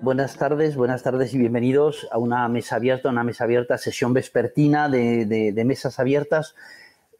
[0.00, 4.88] Buenas tardes, buenas tardes y bienvenidos a una mesa abierta, una mesa abierta, sesión vespertina
[4.88, 6.54] de, mesas abiertas.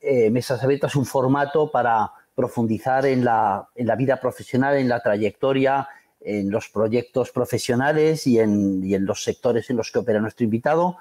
[0.00, 5.88] Eh, mesas abiertas, un formato para profundizar en la, vida profesional, en la trayectoria,
[6.20, 10.98] en los proyectos profesionales en, y en los sectores en los que opera nuestro invitado.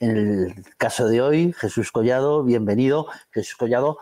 [0.00, 3.06] En el caso de hoy, Jesús Collado, bienvenido.
[3.32, 3.98] Jesús Collado,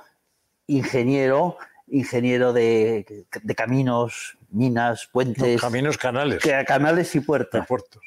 [0.68, 1.56] ingeniero,
[1.88, 5.60] ingeniero de, caminos, minas, puentes.
[5.60, 6.42] caminos, canales.
[6.66, 7.66] canales y puertos.
[7.66, 8.02] puertos.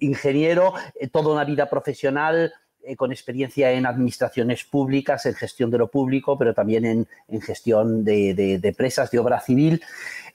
[0.00, 5.78] Ingeniero, eh, toda una vida profesional, eh, con experiencia en administraciones públicas, en gestión de
[5.78, 6.84] lo público, pero también
[7.28, 9.82] en, gestión de, de, empresas, de obra civil.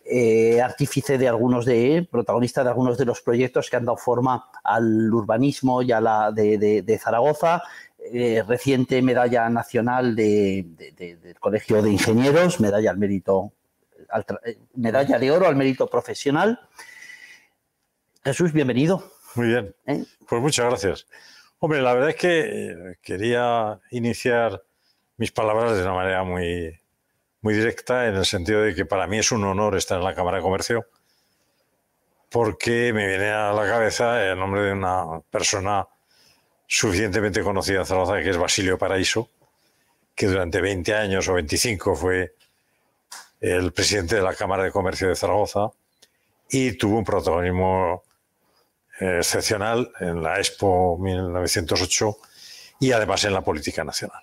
[0.04, 4.49] Eh, artífice de algunos de, protagonista de algunos de los proyectos que han dado forma
[4.63, 7.62] al urbanismo y a la de, Zaragoza,
[8.12, 13.54] eh, reciente medalla nacional del Colegio de Ingenieros, medalla al mérito,
[14.45, 16.59] eh, medalla de oro al mérito profesional.
[18.23, 19.12] Jesús, bienvenido.
[19.35, 19.76] Muy bien.
[20.27, 21.07] Pues muchas gracias.
[21.59, 24.63] Hombre, la verdad es que quería iniciar
[25.17, 26.79] mis palabras de una manera muy,
[27.41, 30.15] muy directa en el sentido de que para mí es un honor estar en la
[30.15, 30.87] Cámara de Comercio
[32.32, 35.85] porque me viene a la cabeza el nombre de una persona
[36.65, 39.29] suficientemente conocida en Zaragoza que es Basilio Paraíso,
[40.15, 42.35] que durante 20 años o 25 fue
[43.42, 45.72] el presidente de la Cámara de Comercio de Zaragoza
[46.50, 48.04] y tuvo un protagonismo
[49.00, 52.18] eh, excepcional en la Expo 1908
[52.80, 54.22] y además en la política nacional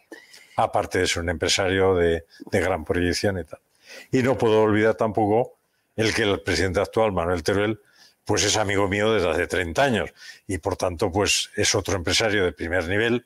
[0.58, 3.60] aparte de ser un empresario de, gran proyección y tal.
[4.10, 5.56] Y no puedo olvidar tampoco
[5.96, 7.80] el que el presidente actual, Manuel Teruel,
[8.24, 10.10] pues es amigo mío desde hace 30 años
[10.46, 13.24] y por tanto pues es otro empresario de primer nivel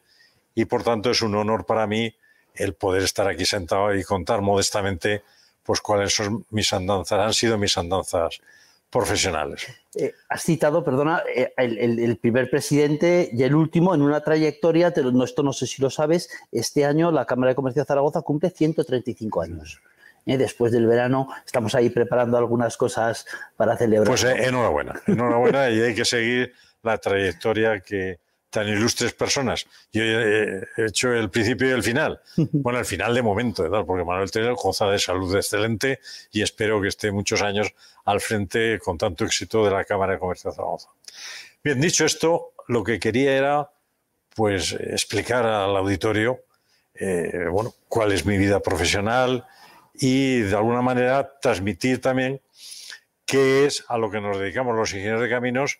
[0.55, 2.15] y por tanto es un honor para mí
[2.55, 5.25] el poder estar aquí sentado y contar modestamente
[5.63, 8.41] pues cuáles son mis andanzas, han sido mis andanzas
[8.93, 9.67] profesionales.
[9.95, 14.93] Eh, has citado, perdona, eh, el, primer presidente y el último en una trayectoria,
[15.25, 18.51] esto no sé si lo sabes, este año la Cámara de Comercio de Zaragoza cumple
[18.51, 19.81] 135 años.
[20.27, 24.09] Eh, después del verano estamos ahí preparando algunas cosas para celebrar.
[24.09, 26.53] Pues enhorabuena, enhorabuena y hay que seguir
[26.83, 28.21] la trayectoria que,
[28.53, 29.67] tan ilustres personas.
[29.93, 32.21] Yo he hecho el principio y el final.
[32.53, 36.89] Bueno, el final de momento, porque Manuel Teruel goza de salud excelente y espero que
[36.89, 37.75] esté muchos años
[38.05, 40.91] al frente con tanto éxito de la Cámara de Comercio de Zaragoza.
[41.65, 43.71] Bien, dicho esto, lo que quería era
[44.35, 46.45] pues explicar al auditorio
[46.95, 49.47] eh, bueno, cuál es mi vida profesional
[49.95, 52.41] y de alguna manera transmitir también
[53.25, 55.79] qué es a lo que nos dedicamos los ingenieros de caminos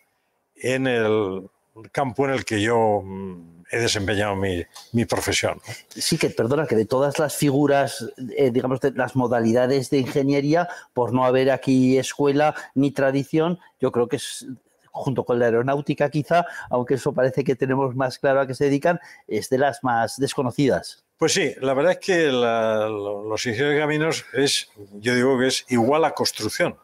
[0.55, 1.49] en el
[1.91, 5.59] campo en el que yo mm, he desempeñado mi, mi profesión.
[5.89, 8.05] Sí, que perdona, que de todas las figuras,
[8.37, 13.91] eh, digamos, de las modalidades de ingeniería, por no haber aquí escuela ni tradición, yo
[13.91, 14.45] creo que es
[14.93, 18.65] junto con la aeronáutica quizá, aunque eso parece que tenemos más claro a qué se
[18.65, 21.03] dedican, es de las más desconocidas.
[21.17, 24.69] Pues sí, la verdad es que los ingenieros de caminos es,
[24.99, 26.75] yo digo que es igual a construcción.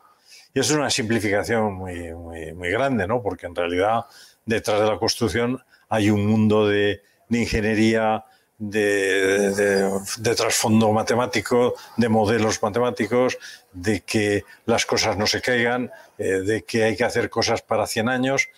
[0.54, 3.22] Y eso es una simplificación muy, muy, muy grande, ¿no?
[3.22, 4.06] Porque en realidad
[4.50, 8.26] detrás de la construcción hay un mundo de, ingeniería,
[8.58, 9.92] de,
[10.36, 13.38] trasfondo matemático, de modelos matemáticos,
[13.72, 17.88] de que las cosas no se caigan, eh, de que hay que hacer cosas para
[17.88, 18.50] 100 años,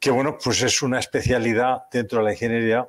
[0.00, 2.86] que bueno, pues es una especialidad dentro de la ingeniería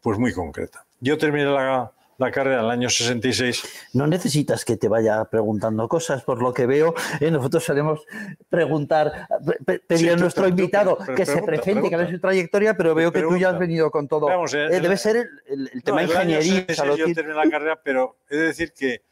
[0.00, 0.84] pues muy concreta.
[1.00, 3.90] Yo terminé la, la carrera en el año 66.
[3.94, 6.94] No necesitas que te vaya preguntando cosas, por lo que veo.
[7.20, 7.30] ¿eh?
[7.30, 8.00] nosotros solemos
[8.50, 9.28] preguntar,
[9.86, 13.36] pedir a nuestro invitado que se presente, que vea su trayectoria, pero veo que tú
[13.36, 14.28] ya has venido con todo.
[14.28, 16.66] Eh, debe ser el, tema de ingeniería.
[16.96, 19.02] yo terminé la carrera, pero he de decir que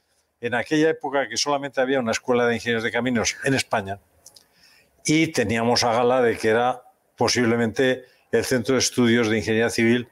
[0.41, 4.01] en aquella época que solamente había una escuela de ingenieros de caminos en España
[5.05, 6.83] y teníamos a gala de que era
[7.17, 10.09] posiblemente el centro de estudios de ingeniería civil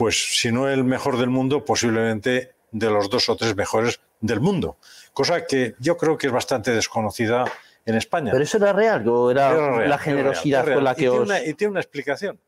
[0.00, 4.40] pues si no el mejor del mundo, posiblemente de los dos o tres mejores del
[4.40, 4.78] mundo.
[5.12, 7.44] Cosa que yo creo que es bastante desconocida
[7.84, 8.32] en España.
[8.32, 11.28] ¿Pero eso era real o era, la generosidad con la que y os...?
[11.28, 12.40] Tiene y tiene una explicación.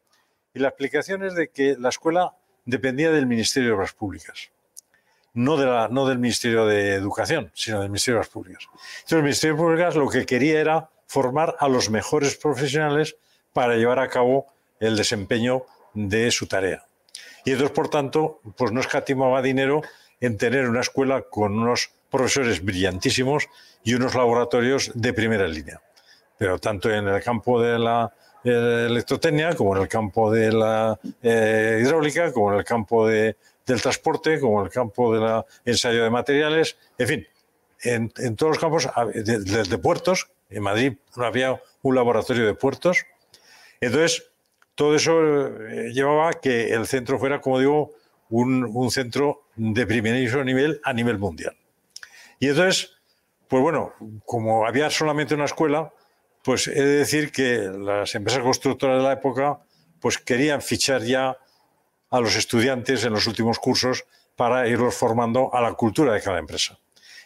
[0.55, 2.35] Y la explicación es de que la escuela
[2.65, 4.51] dependía del Ministerio de Obras Públicas.
[5.35, 8.65] No, de la, no del Ministerio de Educación, sino del Ministerio de Obras Públicas.
[8.71, 13.17] Entonces el Ministerio de Públicas lo que quería era formar a los mejores profesionales
[13.53, 14.47] para llevar a cabo
[14.81, 16.87] el desempeño de su tarea.
[17.45, 19.83] Y entonces, por tanto, pues no escatimaba dinero
[20.21, 23.49] en tener una escuela con unos profesores brillantísimos
[23.83, 25.81] y unos laboratorios de primera línea.
[26.39, 28.13] Pero tanto en el campo de la
[28.45, 33.37] eh, electrotecnia, como en el campo de la eh, hidráulica, como en el campo del
[33.65, 37.27] transporte, como en el campo del ensayo de materiales, en fin,
[37.83, 40.31] en, todos los campos de, puertos.
[40.51, 43.05] En Madrid no había un laboratorio de puertos.
[43.81, 44.32] Entonces,
[44.75, 47.93] todo eso eh, llevaba a que el centro fuera, como digo,
[48.31, 51.57] un, un centro de primerísimo nivel a nivel mundial.
[52.39, 52.93] Y entonces,
[53.49, 53.93] pues bueno,
[54.25, 55.93] como había solamente una escuela,
[56.43, 59.61] pues he de decir que las empresas constructoras de la época
[60.01, 61.37] pues querían fichar ya
[62.11, 64.05] a los estudiantes en los últimos cursos
[64.37, 66.79] para irlos formando a la cultura de cada empresa.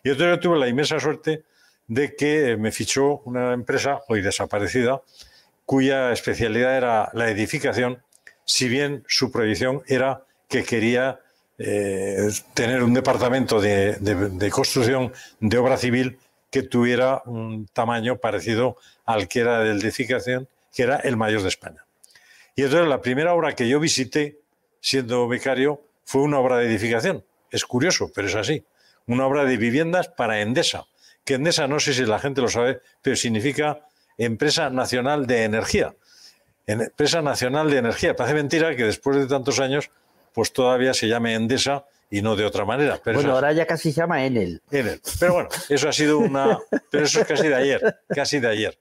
[0.04, 1.44] Y entonces yo tuve la inmensa suerte
[1.87, 5.02] de que me fichó una empresa, hoy desaparecida,
[5.66, 8.02] cuya especialidad era la edificación,
[8.44, 11.20] si bien su proyección era que quería
[11.58, 16.18] eh, tener un departamento de, construcción de obra civil
[16.50, 21.48] que tuviera un tamaño parecido al que era de edificación, que era el mayor de
[21.48, 21.84] España.
[22.54, 24.38] Y entonces la primera obra que yo visité,
[24.80, 27.24] siendo becario, fue una obra de edificación.
[27.50, 28.64] Es curioso, pero es así.
[29.06, 30.86] Una obra de viviendas para Endesa,
[31.24, 33.86] que Endesa no sé si la gente lo sabe, pero significa
[34.18, 35.94] Empresa Nacional de Energía.
[36.66, 38.16] Empresa Nacional de Energía.
[38.16, 39.90] Parece mentira que después de tantos años
[40.32, 43.00] pues todavía se llame Endesa y no de otra manera.
[43.04, 44.60] bueno, ahora ya casi se llama Enel.
[44.70, 45.00] Enel.
[45.18, 46.58] Pero bueno, eso ha sido una...
[46.90, 48.78] Pero eso es casi de ayer, casi de ayer.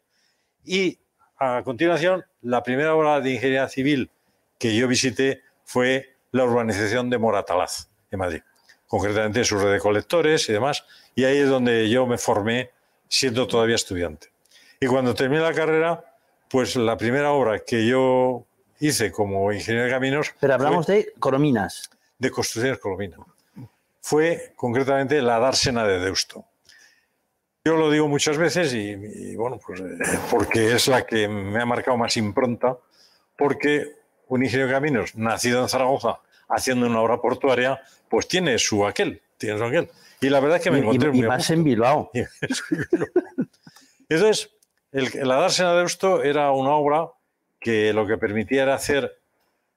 [0.64, 1.00] Y
[1.38, 4.12] a continuación, la primera obra de ingeniería civil
[4.60, 8.42] que yo visité fue la urbanización de Moratalaz, en Madrid.
[8.88, 10.86] Concretamente su red de colectores y demás.
[11.16, 12.72] Y ahí es donde yo me formé
[13.08, 14.28] siendo todavía estudiante.
[14.80, 16.04] Y cuando terminé la carrera,
[16.50, 18.46] pues la primera obra que yo
[18.80, 20.34] hice como ingeniero de caminos.
[20.40, 21.90] Pero hablamos de Corominas.
[22.18, 23.20] De construcciones Corominas.
[24.02, 26.46] Fue concretamente la dársena de Deusto.
[27.64, 31.66] Yo lo digo muchas veces y, bueno, pues eh, porque es la que me ha
[31.66, 32.78] marcado más impronta,
[33.36, 33.96] porque
[34.28, 39.20] un ingeniero de caminos nacido en Zaragoza haciendo una obra portuaria, pues tiene su aquel,
[39.38, 39.90] tiene su aquel.
[40.22, 42.12] Y la verdad es que me encontré y, y más en Bilbao.
[44.08, 44.55] Entonces,
[44.96, 47.10] el, la dársena de Deusto era una obra
[47.60, 49.20] que lo que permitía era hacer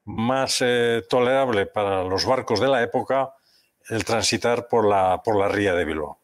[0.04, 3.34] más eh, tolerable para los barcos de la época
[3.88, 6.18] el transitar por la, por la ría de Bilbao.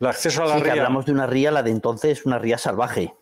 [0.00, 0.72] El acceso a la ría.
[0.72, 3.14] hablamos de una ría, la de entonces, una ría salvaje.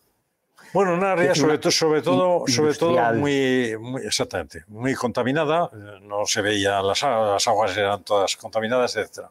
[0.73, 5.71] Bueno, una ría sobre, sobre todo, sobre todo muy, exactamente, muy contaminada,
[6.03, 9.27] no se veía las, las aguas eran todas contaminadas, etc.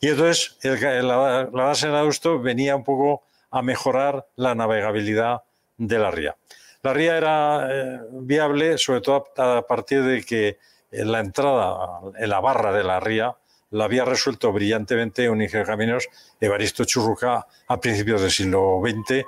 [0.00, 5.42] Y entonces el, la, la base de Augusto venía un poco a mejorar la navegabilidad
[5.76, 6.36] de la ría.
[6.82, 10.58] La ría era eh, viable, sobre todo a partir de que
[10.90, 13.36] la entrada en la barra de la ría
[13.70, 16.08] la había resuelto brillantemente un ingeniero caminos,
[16.40, 19.24] Evaristo Churruca, a principios del siglo XX,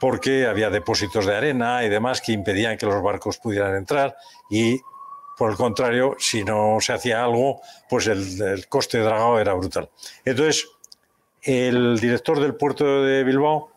[0.00, 4.16] porque había depósitos de arena y demás que impedían que los barcos pudieran entrar
[4.50, 4.80] y,
[5.38, 9.54] por el contrario, si no se hacía algo, pues el, el coste de dragado era
[9.54, 9.88] brutal.
[10.24, 10.68] Entonces,
[11.46, 13.70] el director del puerto de Bilbao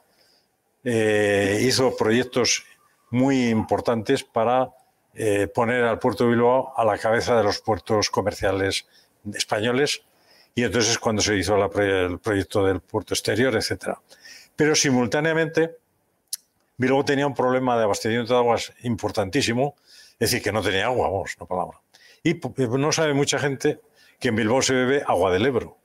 [0.83, 2.65] eh, hizo proyectos
[3.11, 4.71] muy importantes para
[5.13, 8.87] eh, poner al puerto de Bilbao a la cabeza de los puertos comerciales
[9.35, 10.01] españoles
[10.55, 13.97] y entonces es cuando se hizo el proyecto del puerto exterior, etc.
[14.55, 15.77] Pero simultáneamente
[16.75, 19.75] Bilbao tenía un problema de abastecimiento de aguas importantísimo,
[20.13, 21.79] es decir, que no tenía agua, vamos, no palabra.
[22.23, 23.79] Y no sabe mucha gente
[24.19, 25.78] que en Bilbao se bebe agua del Ebro,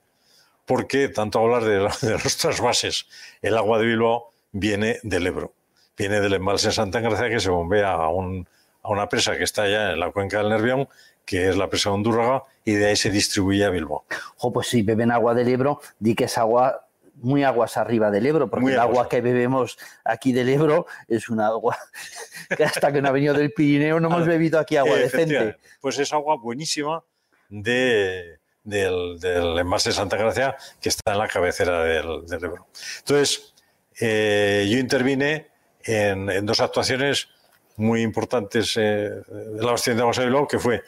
[0.66, 3.06] porque tanto hablar de, de los trasvases,
[3.42, 5.52] el agua de Bilbao viene del Ebro
[5.96, 10.00] viene del embalse Santa Engracia que se bombea a, una presa que está allá en
[10.00, 10.88] la cuenca del Nervión,
[11.24, 14.04] que es la presa de Hondúraga, y de ahí se distribuye a Bilbao.
[14.38, 18.26] O pues si beben agua del Ebro, di que es agua muy aguas arriba del
[18.26, 21.78] Ebro, porque el agua que bebemos aquí del Ebro es una agua
[22.56, 25.56] que hasta que no ha venido del Pirineo no hemos bebido aquí agua decente.
[25.80, 27.04] Pues es agua buenísima
[27.48, 32.66] de, del, del, embalse Santa Gracia que está en la cabecera del, Ebro.
[32.98, 33.54] Entonces,
[34.00, 35.48] eh, yo intervine
[35.84, 37.28] en, dos actuaciones
[37.76, 40.82] muy importantes eh, de la abastecimiento de aguas que fue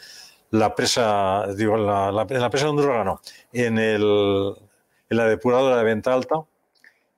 [0.51, 3.21] la presa, digo, la, en la presa de Honduras, no,
[3.53, 4.55] en, el,
[5.11, 6.37] en la depuradora de Venta Alta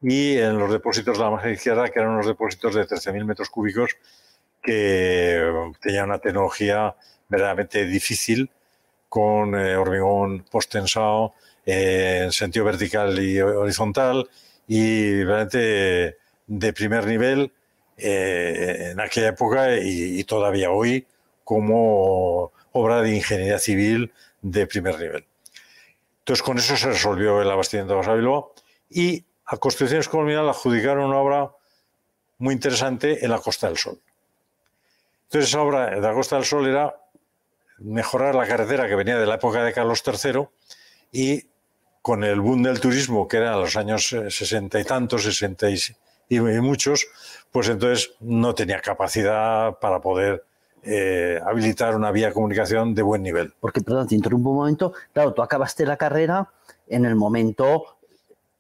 [0.03, 3.51] y en los depósitos de la margen izquierda, que eran unos depósitos de 13.000 metros
[3.51, 3.97] cúbicos
[4.63, 6.95] que tenían una tecnología
[7.29, 8.51] verdaderamente difícil,
[9.09, 11.35] con eh, hormigón post-tensado
[11.65, 14.29] eh, en sentido vertical y horizontal
[14.67, 17.53] y realmente de primer nivel
[17.97, 21.07] eh, en aquella época y, todavía hoy
[21.45, 25.27] como obra de ingeniería civil de primer nivel.
[26.21, 28.55] Entonces, con eso se resolvió el abastecimiento de Bilbao
[28.91, 31.51] y a Construcciones Colonial adjudicaron una obra
[32.39, 33.99] muy interesante en la Costa del Sol.
[35.25, 36.95] Entonces, esa obra de la Costa del Sol era
[37.79, 40.49] mejorar la carretera que venía de la época de Carlos III
[41.13, 41.47] y
[42.03, 46.41] con el boom del turismo, que era en los años sesenta y tantos, sesenta y,
[46.41, 47.07] muchos,
[47.51, 50.45] pues entonces no tenía capacidad para poder
[50.83, 53.53] eh, habilitar una vía de comunicación de buen nivel.
[53.61, 54.93] Porque, perdón, te interrumpo un momento.
[55.13, 56.51] Claro, tú acabaste la carrera
[56.87, 57.98] en el momento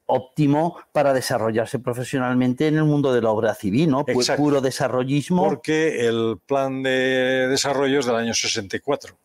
[0.08, 4.04] óptimo para desarrollarse profesionalmente en el mundo de la obra civil, ¿no?
[4.36, 5.44] Puro desarrollismo.
[5.44, 9.16] Porque el plan de desarrollo es del año 64.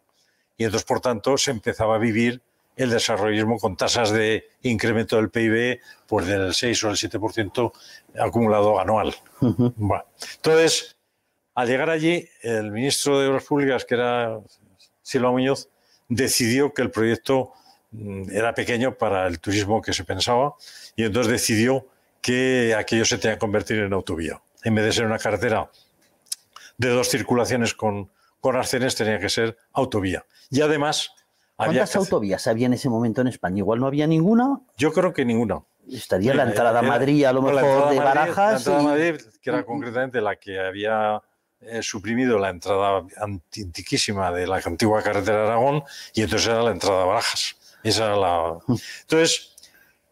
[0.58, 2.42] Y entonces, por tanto, se empezaba a vivir
[2.76, 7.72] el desarrollismo con tasas de incremento del PIB pues del 6 o el 7%
[8.20, 9.16] acumulado anual.
[9.42, 10.98] entonces,
[11.56, 14.40] al llegar allí, el ministro de Obras Públicas, que era
[15.02, 15.70] Silva Muñoz,
[16.10, 17.54] decidió que el proyecto
[18.32, 20.56] era pequeño para el turismo que se pensaba
[20.96, 21.88] y entonces decidió
[22.22, 24.42] que aquello se tenía que convertir en autovía.
[24.64, 25.70] En vez de ser una carretera
[26.78, 28.10] de dos circulaciones con,
[28.40, 30.26] con arcenes, tenía que ser autovía.
[30.50, 31.12] Y además...
[31.56, 33.60] ¿Cuántas autovías había en ese momento en España?
[33.60, 34.60] ¿Igual no había ninguna?
[34.78, 35.62] Yo creo que ninguna.
[35.90, 38.38] Estaría la entrada a Madrid, a lo mejor, de Barajas.
[38.38, 41.22] La entrada a Madrid, que era concretamente la que había
[41.62, 45.84] eh, suprimido la entrada antiquísima de la antigua carretera de Aragón,
[46.14, 47.56] y entonces era la entrada a Barajas.
[47.84, 48.58] Esa la...
[49.02, 49.56] Entonces,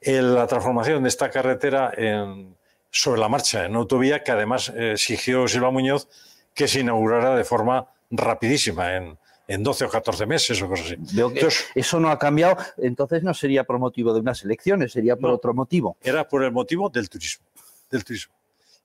[0.02, 2.56] la transformación de esta carretera en,
[2.90, 6.08] sobre la marcha en autovía, que además exigió Silva Muñoz
[6.54, 10.96] que se inaugurara de forma rapidísima, en, en 12 o 14 meses o cosas así.
[10.96, 15.32] Entonces, eso no ha cambiado, entonces no sería por motivo de unas elecciones, sería por
[15.32, 15.98] otro motivo.
[16.02, 17.46] Era por el motivo del turismo,
[17.90, 18.34] del turismo.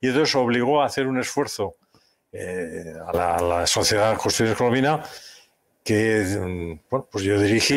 [0.01, 1.77] Y entonces obligó a hacer un esfuerzo
[2.33, 5.03] eh, a, la, a, la, sociedad construcciones colombiana
[5.87, 7.75] que mm, bueno, pues yo dirigí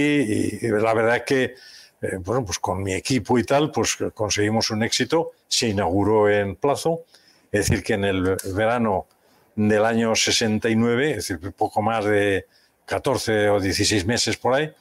[0.62, 1.56] y la verdad es que
[2.02, 6.56] eh, bueno, pues con mi equipo y tal, pues conseguimos un éxito, se inauguró en
[6.56, 7.04] plazo,
[7.52, 9.08] es decir, que en el verano
[9.56, 12.46] del año 69, es decir, poco más de
[12.86, 14.72] 14 o 16 meses por ahí,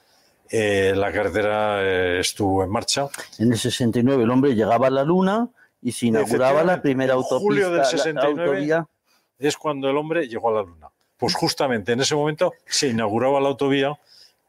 [0.50, 3.08] eh, la carretera eh, estuvo en marcha.
[3.38, 5.48] En el 69 el hombre llegaba a la Luna
[5.82, 7.40] y se inauguraba la primera autopista.
[7.40, 8.84] Julio del 69
[9.38, 10.88] es cuando el hombre llegó a la Luna.
[11.18, 13.98] Pues justamente en ese momento se inauguraba la autovía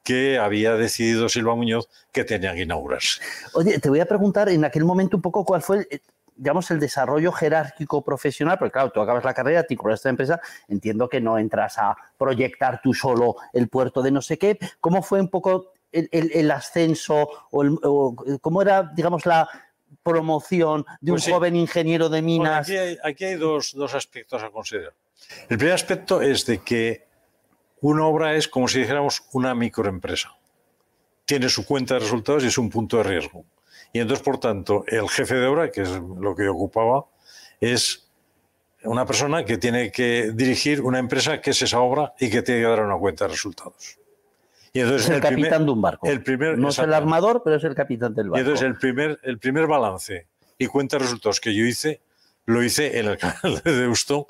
[0.03, 3.21] que había decidido Silva Muñoz que tenía que inaugurarse.
[3.53, 6.01] Oye, te voy a preguntar en aquel momento un poco cuál fue el,
[6.39, 10.09] digamos, el desarrollo jerárquico profesional, porque claro, tú acabas la carrera, te incorporas a esta
[10.09, 14.57] empresa, entiendo que no entras a proyectar tú solo el puerto de no sé qué.
[14.79, 19.49] ¿Cómo fue un poco el, ascenso o, cómo era, digamos, la
[20.01, 22.61] promoción de un pues joven ingeniero de minas?
[22.61, 24.93] aquí hay, aquí hay dos, dos aspectos a considerar.
[25.49, 27.07] El primer aspecto es de que
[27.81, 30.35] una obra es como si dijéramos una microempresa.
[31.25, 33.45] Tiene su cuenta de resultados y es un punto de riesgo.
[33.93, 37.05] Y entonces, por tanto, el jefe de obra, que es lo que yo ocupaba,
[37.59, 38.09] es
[38.83, 42.61] una persona que tiene que dirigir una empresa que es esa obra y que tiene
[42.61, 43.99] que dar una cuenta de resultados.
[44.71, 46.07] Y entonces es el, capitán de un barco.
[46.07, 48.37] El primer, no es el armador, pero es el capitán del barco.
[48.37, 52.01] Y entonces el primer, el primer balance y cuenta de resultados que yo hice,
[52.45, 54.27] lo hice en el canal de Deusto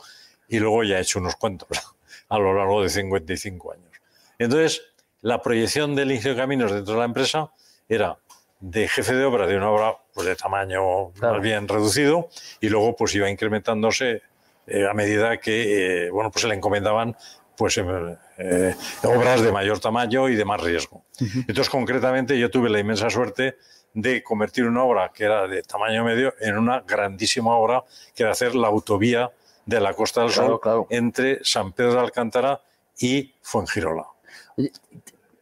[0.50, 1.70] y luego ya he hecho unos cuantos
[2.30, 3.90] a lo largo de 55 años.
[4.38, 4.82] Entonces,
[5.22, 7.52] la proyección del inicio de caminos dentro de la empresa
[7.88, 8.18] era
[8.60, 12.30] de jefe de obra de una obra pues, de tamaño más bien reducido
[12.60, 14.22] y luego pues iba incrementándose
[14.68, 17.16] eh, a medida que eh, bueno pues se le encomendaban
[17.58, 21.04] pues eh, obras de mayor tamaño y de más riesgo.
[21.20, 23.58] Entonces concretamente yo tuve la inmensa suerte
[23.94, 27.84] de convertir una obra que era de tamaño medio en una grandísima obra
[28.16, 29.30] que era hacer la autovía
[29.70, 30.60] de la Costa del Sol
[30.90, 32.60] entre San Pedro de Alcántara
[33.00, 34.08] y Fuengirola.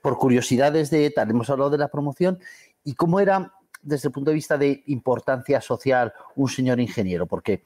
[0.01, 2.37] por curiosidades de tal, hemos hablado de la promoción
[2.83, 7.63] y cómo era desde el punto de vista de importancia social un señor ingeniero, porque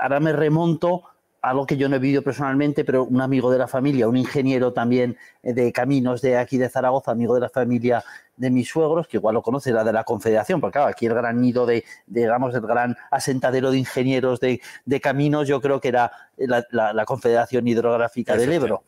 [0.00, 1.02] ahora me remonto
[1.42, 4.16] a algo que yo no he vivido personalmente, pero un amigo de la familia, un
[4.16, 8.02] ingeniero también de caminos de aquí de Zaragoza, amigo de la familia
[8.40, 11.12] de mis suegros, que igual lo conoce, la de la Confederación, porque claro, aquí el
[11.12, 14.60] gran nido de, digamos, el gran asentadero de ingenieros de,
[15.02, 18.84] caminos, yo creo que era la, Confederación Hidrográfica del Ebro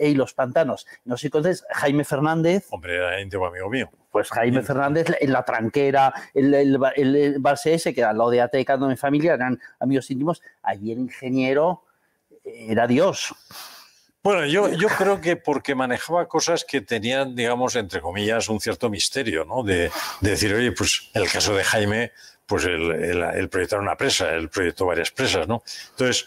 [0.00, 0.86] y los pantanos.
[1.04, 2.66] No sé, entonces, Jaime Fernández.
[2.70, 3.90] Hombre, era íntimo amigo mío.
[4.10, 8.78] Pues Jaime Fernández, en la tranquera, el, el, el, Barce que era lado de Ateca,
[8.78, 10.40] de mi familia, eran amigos íntimos.
[10.62, 11.82] Allí el ingeniero
[12.42, 13.34] era Dios.
[14.24, 18.88] Bueno, yo, yo creo que porque manejaba cosas que tenían, digamos, entre comillas, un cierto
[18.88, 19.62] misterio, ¿no?
[19.62, 19.90] De,
[20.22, 22.12] decir, oye, pues el caso de Jaime,
[22.46, 25.62] pues el, el, proyectar una presa, el proyecto varias presas, ¿no?
[25.90, 26.26] Entonces,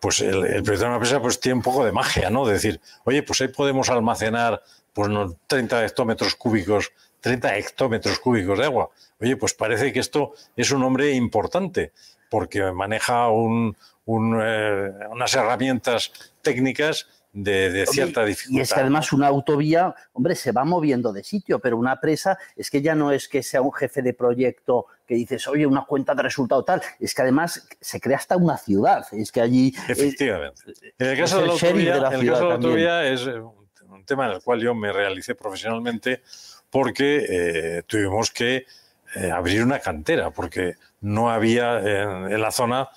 [0.00, 2.44] pues el, el proyectar una presa pues tiene un poco de magia, ¿no?
[2.44, 4.60] De decir, oye, pues ahí podemos almacenar
[4.92, 5.08] pues
[5.46, 6.90] 30 hectómetros cúbicos,
[7.20, 8.90] 30 hectómetros cúbicos de agua.
[9.20, 11.92] Oye, pues parece que esto es un hombre importante,
[12.30, 13.76] porque maneja un,
[14.06, 16.10] un, eh, unas herramientas
[16.42, 18.58] técnicas de, cierta dificultad.
[18.58, 22.38] Y es que además una autovía, hombre, se va moviendo de sitio, pero una presa
[22.56, 25.84] es que ya no es que sea un jefe de proyecto que dices, oye, una
[25.84, 29.74] cuenta de resultado tal, es que además se crea hasta una ciudad, es que allí...
[29.88, 30.62] Efectivamente.
[30.98, 35.34] en el caso de la autovía, es un tema en el cual yo me realicé
[35.34, 36.22] profesionalmente
[36.70, 38.66] porque eh, tuvimos que
[39.14, 42.88] eh, abrir una cantera, porque no había en, la zona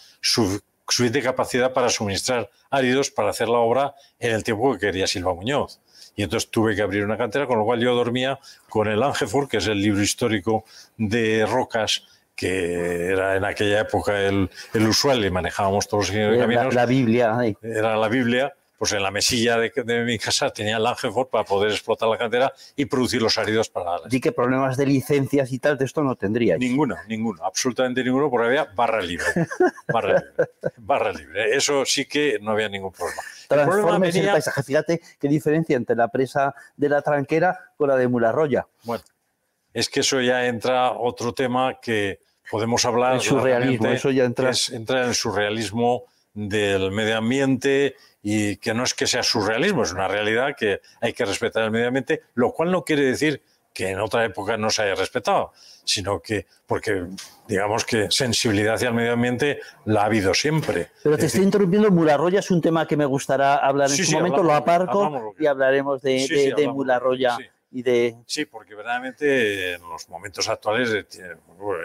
[0.91, 5.33] suficiente capacidad para suministrar áridos para hacer la obra en el tiempo que quería Silva
[5.33, 5.79] Muñoz.
[6.15, 9.47] Y entonces tuve que abrir una cantera, con lo cual yo dormía con el Angefur,
[9.47, 10.65] que es el libro histórico
[10.97, 12.03] de rocas
[12.35, 16.73] que era en aquella época el, usual y manejábamos todos los caminos.
[16.73, 17.37] La, la Biblia.
[17.61, 21.69] Era la Biblia pues en la mesilla de, mi casa tenía el Angeford para poder
[21.69, 25.77] explotar la cantera y producir los áridos para ¿Y qué problemas de licencias y tal
[25.77, 26.57] de esto no tendría?
[26.57, 29.27] Ninguno, ninguno, absolutamente ninguno, porque había barra libre.
[29.87, 30.49] Barra libre.
[30.77, 31.55] barra libre.
[31.55, 33.21] Eso sí que no había ningún problema.
[33.47, 34.63] Transformes el, paisaje.
[34.63, 38.65] Fíjate qué diferencia entre la presa de la tranquera con la de Mularroya.
[38.81, 39.03] Bueno,
[39.75, 43.13] es que eso ya entra otro tema que podemos hablar.
[43.13, 44.49] El surrealismo, eso ya entra.
[44.49, 49.83] Es, entra en el surrealismo del medio ambiente y que no es que sea surrealismo,
[49.83, 53.41] es una realidad que hay que respetar el medio ambiente, lo cual no quiere decir
[53.73, 57.05] que en otra época no se haya respetado, sino que, porque
[57.47, 60.89] digamos que sensibilidad hacia el medio ambiente la ha habido siempre.
[61.03, 64.43] Pero te estoy interrumpiendo, Mularroya es un tema que me gustará hablar en su momento,
[64.43, 67.37] lo aparco y hablaremos de, de, Mularroya.
[67.73, 68.17] Y de...
[68.25, 70.89] Sí, porque verdaderamente en los momentos actuales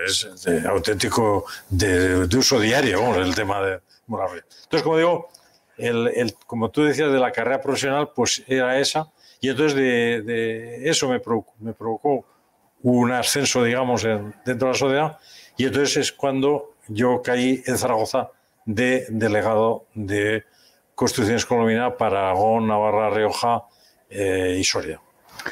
[0.04, 4.44] es de auténtico de, uso diario el tema de Mularroya.
[4.64, 5.28] Entonces, como digo,
[5.78, 9.10] el, como tú decías, de la carrera profesional, pues era esa.
[9.40, 12.26] Y entonces de, eso me provocó,
[12.82, 15.18] un ascenso, digamos, dentro de la sociedad.
[15.56, 18.30] Y entonces es cuando yo caí en Zaragoza
[18.64, 20.44] de delegado de
[20.94, 23.64] Construcciones Colombiana para Aragón, Navarra, Rioja
[24.08, 25.00] eh, y Soria.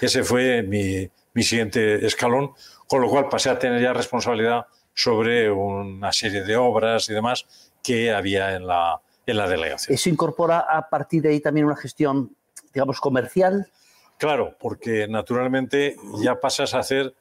[0.00, 2.52] Ese fue mi, mi siguiente escalón,
[2.86, 7.46] con lo cual pasé a tener ya responsabilidad sobre una serie de obras y demás
[7.82, 9.94] que había en la, en la delegación.
[9.94, 12.36] ¿Eso incorpora a partir de ahí también una gestión,
[12.72, 13.70] digamos, comercial?
[14.18, 17.14] Claro, porque naturalmente ya pasas a hacer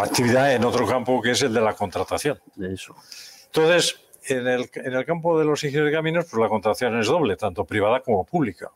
[0.00, 2.40] actividad en otro campo que es el de la contratación.
[2.60, 2.94] Eso.
[3.46, 7.06] Entonces, en el, en el campo de los ingenieros de caminos, pues la contratación es
[7.06, 8.70] doble, tanto privada como pública.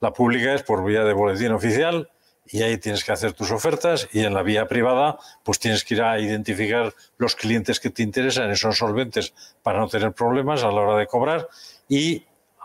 [0.00, 2.10] La pública es por vía de boletín oficial
[2.46, 5.94] y ahí tienes que hacer tus ofertas y en la vía privada pues tienes que
[5.94, 10.62] ir a identificar los clientes que te interesan y son solventes para no tener problemas
[10.62, 11.48] a la hora de cobrar
[11.88, 12.24] y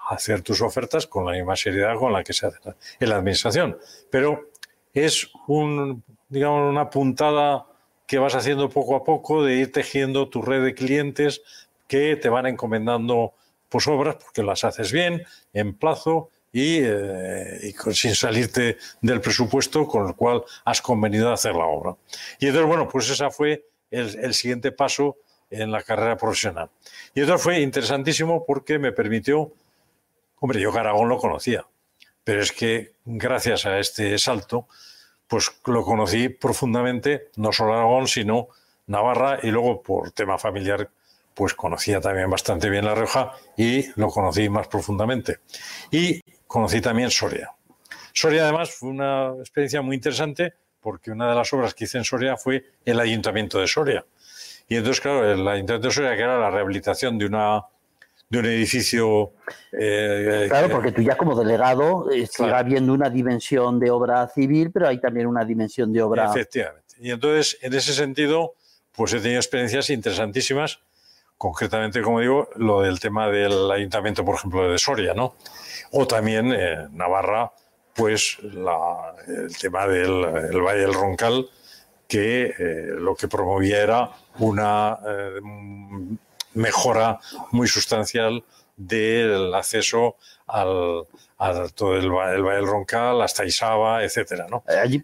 [0.10, 2.58] hacer tus ofertas con la misma seriedad con la que se hace
[3.00, 3.78] en la administración.
[4.10, 4.50] Pero
[4.94, 7.66] es un, digamos, una puntada
[8.08, 11.42] que vas haciendo poco a poco de ir tejiendo tu red de clientes
[11.88, 13.34] que te van encomendando
[13.70, 20.08] pues obras porque las haces bien, en plazo eh, y, sin salirte del presupuesto con
[20.08, 21.96] el cual has convenido hacer la obra.
[22.40, 25.18] Y entonces, bueno, pues ese fue el, siguiente paso
[25.50, 26.70] en la carrera profesional.
[27.14, 29.52] Y entonces fue interesantísimo porque me permitió,
[30.40, 31.66] hombre, yo Aragón lo conocía,
[32.24, 34.68] pero es que gracias a este salto,
[35.28, 38.50] pues lo conocí profundamente, no solo Aragón, sino
[38.88, 40.90] Navarra y luego por tema familiar
[41.40, 45.40] pues conocía también bastante bien La Rioja y lo conocí más profundamente.
[45.90, 47.52] Y conocí también Soria.
[48.12, 52.04] Soria además fue una experiencia muy interesante porque una de las obras que hice en
[52.04, 54.04] Soria fue el Ayuntamiento de Soria.
[54.68, 57.62] Y entonces, claro, el Ayuntamiento de Soria, que era la rehabilitación de una
[58.30, 59.34] de un edificio.
[59.72, 64.88] Eh, claro, porque tú ya como delegado eh, habiendo una dimensión de obra civil, pero
[64.88, 66.30] hay también una dimensión de obra.
[66.30, 66.96] Efectivamente.
[67.00, 68.56] Y entonces, en ese sentido,
[68.92, 70.80] pues he tenido experiencias interesantísimas
[71.40, 75.36] concretamente, como digo, lo del tema del ayuntamiento, por ejemplo, de Soria, ¿no?
[75.92, 77.54] O también en Navarra,
[77.96, 81.50] pues el tema del Valle del Roncal,
[82.10, 85.40] que eh, lo que promovía era una eh,
[86.56, 87.20] mejora
[87.52, 88.44] muy sustancial
[88.76, 91.06] del acceso al,
[91.38, 94.64] a todo el, Valle del Roncal, hasta Isaba, etcétera, ¿no?
[94.68, 95.02] Allí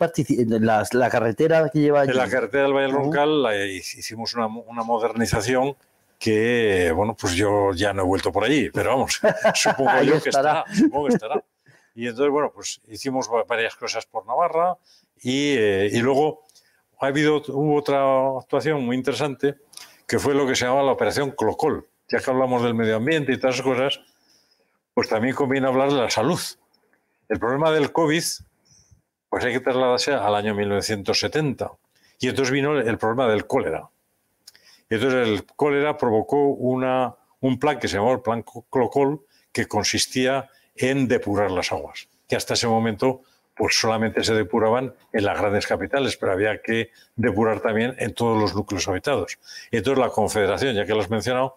[0.59, 2.11] la, la carretera que lleva allí.
[2.11, 5.77] En la carretera del Valle del Roncal hicimos una, una modernización
[6.19, 9.19] que, bueno, pues yo ya no he vuelto por allí, pero vamos,
[9.55, 10.63] supongo yo que estará.
[10.73, 11.43] supongo que estará.
[11.93, 14.77] Y entonces, bueno, pues hicimos varias cosas por Navarra
[15.21, 16.43] y, eh, y luego
[16.99, 19.55] ha habido, hubo otra actuación muy interesante
[20.07, 21.87] que fue lo que se llamaba la Operación Clocol.
[22.07, 23.99] Ya que hablamos del medio ambiente y todas esas cosas,
[24.93, 26.39] pues también conviene hablar de la salud.
[27.27, 28.23] El problema del COVID,
[29.29, 31.71] pues hay que trasladarse al año 1970.
[32.19, 33.89] Y entonces vino el problema del cólera.
[34.89, 39.21] Entonces el cólera provocó una, un plan que se llamó el Plan Clocol,
[39.51, 43.21] que consistía en depurar las aguas, que hasta ese momento
[43.55, 48.39] pues solamente se depuraban en las grandes capitales, pero había que depurar también en todos
[48.39, 49.39] los núcleos habitados.
[49.71, 51.55] Entonces la Confederación, ya que lo has mencionado,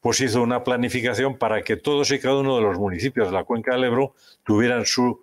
[0.00, 3.44] pues hizo una planificación para que todos y cada uno de los municipios de la
[3.44, 5.16] cuenca del Ebro tuvieran sus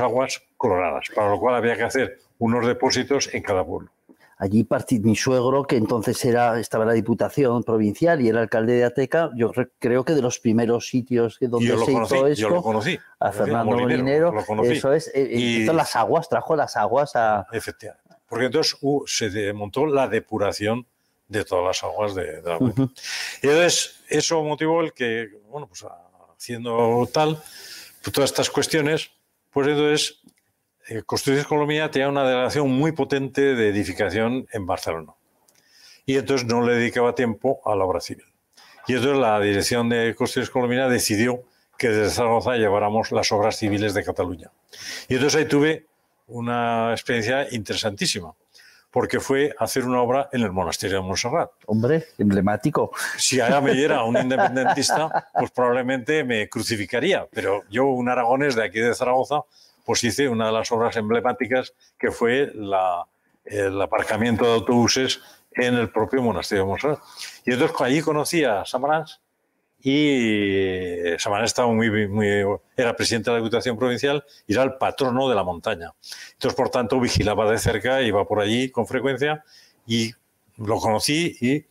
[0.00, 3.90] aguas coloradas, para lo cual había que hacer unos depósitos en cada pueblo.
[4.38, 4.66] Allí
[5.02, 9.30] mi suegro, que entonces era, estaba en la Diputación Provincial y era alcalde de Ateca,
[9.34, 13.32] yo creo que de los primeros sitios donde se hizo esto, yo lo conocí, a
[13.32, 17.46] Fernando Molinero, eso es, eh, eh, y, las aguas, trajo las aguas a...
[17.50, 20.86] Efectivamente, porque entonces uh, se montó la depuración
[21.28, 22.88] de todas las aguas de, la cuenca.
[23.42, 25.84] Y entonces eso motivó el que, bueno, pues
[26.36, 27.36] haciendo tal,
[28.02, 29.10] pues todas estas cuestiones,
[29.50, 30.20] pues entonces
[30.88, 35.12] eh, Construcciones Colombia tenía una delegación muy potente de edificación en Barcelona.
[36.04, 38.26] Y entonces no le dedicaba tiempo a la obra civil.
[38.86, 41.42] Y entonces la dirección de Construcciones Colombia decidió
[41.76, 44.50] que desde Zaragoza lleváramos las obras civiles de Cataluña.
[45.08, 45.86] Y entonces ahí tuve
[46.28, 48.32] una experiencia interesantísima,
[48.90, 51.50] porque fue hacer una obra en el monasterio de Montserrat.
[51.66, 52.92] Hombre, emblemático.
[53.18, 58.64] Si allá me diera un independentista, pues probablemente me crucificaría, pero yo, un aragonés de
[58.64, 59.42] aquí de Zaragoza,
[59.86, 62.52] pues hice una de las obras emblemáticas que fue
[63.44, 65.20] el aparcamiento de autobuses
[65.52, 66.98] en el propio monasterio de Montserrat.
[67.46, 69.20] Y entonces allí conocí a Samarans
[69.80, 72.28] y Samarans estaba muy, muy,
[72.76, 75.92] era presidente de la Diputación Provincial y era el patrono de la montaña.
[76.32, 79.44] Entonces, por tanto, vigilaba de cerca, iba por allí con frecuencia
[79.86, 80.10] y
[80.56, 81.64] lo conocí y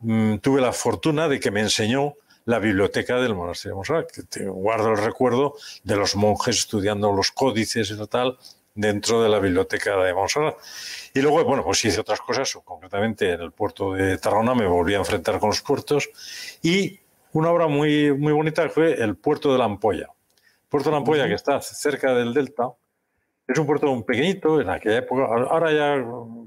[0.00, 2.14] mm, tuve la fortuna de que me enseñó
[2.46, 7.30] la biblioteca del monasterio de Montserrat, que guardo el recuerdo de los monjes estudiando los
[7.30, 8.38] códices y tal
[8.74, 10.56] dentro de la biblioteca de Montserrat.
[11.14, 14.94] Y luego, bueno, pues hice otras cosas, concretamente en el puerto de Tarragona me volví
[14.94, 16.10] a enfrentar con los puertos
[16.62, 17.00] y
[17.32, 20.08] una obra muy, muy bonita fue el puerto de la Ampolla.
[20.68, 22.68] puerto de la Ampolla, que está cerca del delta,
[23.46, 25.24] es un puerto muy pequeñito en aquella época.
[25.24, 26.04] Ahora ya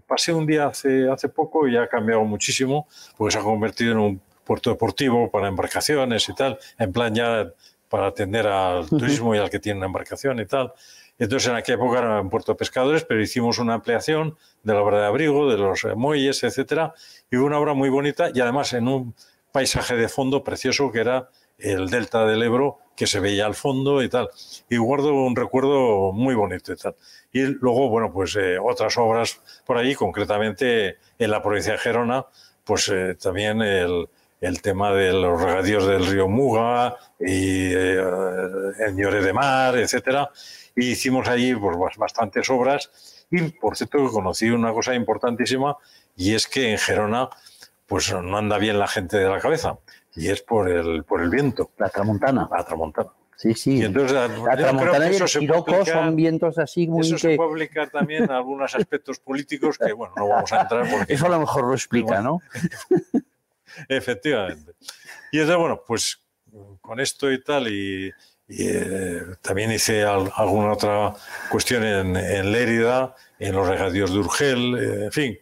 [0.08, 3.98] pasé un día hace, hace poco y ha cambiado muchísimo, porque se ha convertido en
[4.00, 7.52] un puerto deportivo para embarcaciones y tal, en plan ya
[7.90, 10.74] para atender al turismo y al que tiene una embarcación y tal.
[11.20, 14.82] Entonces, en aquella época era un puerto de pescadores, pero hicimos una ampliación de la
[14.82, 16.94] obra de abrigo, de los muelles, etcétera,
[17.32, 19.16] y una obra muy bonita y además en un
[19.52, 24.04] paisaje de fondo precioso que era el delta del Ebro, que se veía al fondo
[24.04, 24.30] y tal.
[24.70, 26.96] Y guardo un recuerdo muy bonito y tal.
[27.32, 32.28] Y luego, bueno, pues eh, otras obras por allí, concretamente en la provincia de Gerona,
[32.64, 34.08] pues eh, también el,
[34.41, 38.02] el tema de los regadíos del río Muga y eh,
[38.80, 40.30] el Ñore de Mar, etcétera.
[40.76, 43.26] Y hicimos allí pues, bastantes obras.
[43.32, 45.78] Y por cierto, conocí una cosa importantísima
[46.15, 47.30] y es que en Gerona
[47.88, 49.78] pues no anda bien la gente de la cabeza
[50.15, 51.71] y es por el, por el viento.
[51.78, 52.50] La tramontana.
[52.52, 53.10] La tramontana.
[53.36, 53.78] Sí, sí.
[53.78, 55.28] Y entonces, la tramontana y el
[55.86, 57.02] son vientos así muy...
[57.06, 60.89] Eso se puede aplicar también a algunos aspectos políticos que, bueno, no vamos a entrar
[60.89, 61.13] porque...
[61.13, 62.41] Eso a lo mejor lo explica, ¿no?
[63.90, 64.74] Efectivamente.
[65.32, 66.22] Y entonces, bueno, pues
[66.82, 68.12] con esto y tal, y,
[68.50, 71.13] eh, también hice alguna otra
[71.52, 75.38] cuestión en, en, Lérida, en los regadíos de Urgel, eh, en fin.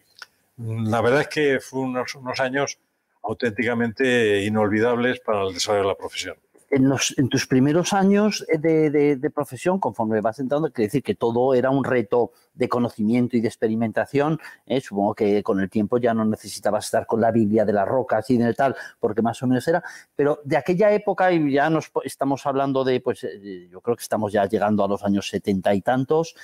[0.57, 2.79] La verdad es que fue unos, unos años
[3.23, 6.37] auténticamente inolvidables para el desarrollo de la profesión
[6.75, 11.83] en, tus primeros años de, profesión, conforme vas entrando, quiere decir que todo era un
[11.83, 14.39] reto de conocimiento y de experimentación.
[14.65, 14.81] ¿eh?
[14.81, 18.29] Supongo que con el tiempo ya no necesitabas estar con la Biblia de las rocas
[18.29, 19.83] y de tal, porque más o menos era.
[20.15, 24.03] Pero de aquella época, y ya nos estamos hablando de, pues eh, yo creo que
[24.03, 26.35] estamos ya llegando a los años setenta y tantos.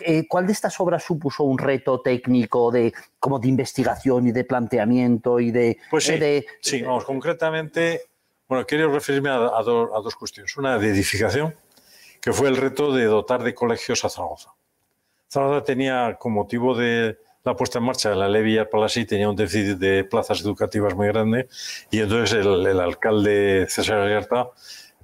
[0.00, 4.44] Eh, ¿Cuál de estas obras supuso un reto técnico de como de investigación y de
[4.44, 6.10] planteamiento y de, pues
[6.62, 8.00] sí, vamos, concretamente
[8.48, 10.56] bueno, quiero referirme a, dos cuestiones.
[10.56, 11.54] Una de edificación,
[12.20, 14.54] que fue el reto de dotar de colegios a Zaragoza.
[15.28, 19.28] Zaragoza tenía, con motivo de la puesta en marcha de la ley Villar Palasí, tenía
[19.28, 21.48] un déficit de plazas educativas muy grande
[21.90, 24.48] y entonces el, alcalde César Alerta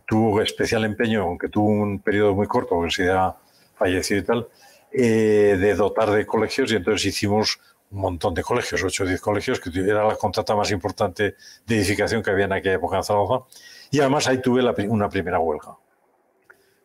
[0.07, 3.37] tuvo especial empeño, aunque tuvo un periodo muy corto, porque se había
[3.76, 4.48] fallecido y tal,
[4.92, 7.61] eh, de dotar de colegios y entonces hicimos
[7.92, 11.76] un montón de colegios, 8 o 10 colegios, que era la contrata más importante de
[11.76, 13.46] edificación que había en aquella época en Zaragoza.
[13.90, 15.76] Y además ahí tuve una primera huelga.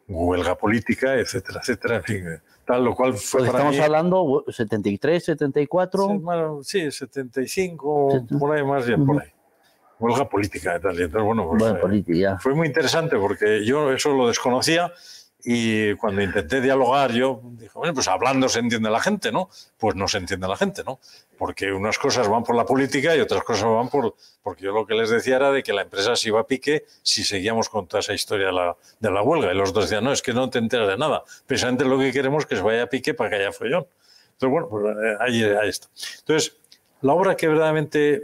[0.10, 2.28] Huelga política, etcétera, etcétera, en fin.
[2.28, 6.08] Eh, tal, lo cual fue pues estamos hablando 73, 74.
[6.08, 9.30] Sí, bueno, sí 75, por ahí más bien, por ahí.
[10.00, 11.00] Huelga política, tal.
[11.00, 12.38] Y entonces, bueno, pues, bueno, política.
[12.40, 14.92] fue muy interesante porque yo eso lo desconocía
[15.44, 19.50] y cuando intenté dialogar, yo Dijo, bueno, pues hablando se entiende la gente, ¿no?
[19.78, 21.00] Pues no se entiende la gente, ¿no?
[21.38, 24.16] Porque unas cosas van por la política y otras cosas van por...
[24.44, 26.86] Porque yo lo que les decía era de que la empresa se iba a pique
[27.02, 29.52] si seguíamos con toda esa historia de la, huelga.
[29.52, 31.24] Y los otros decían, no, es que no te enteras de nada.
[31.46, 33.88] Precisamente lo que queremos es que se vaya a pique para que haya follón.
[34.34, 35.88] Entonces, bueno, pues eh, ahí, ahí está.
[36.20, 36.58] Entonces,
[37.02, 38.22] la obra que verdaderamente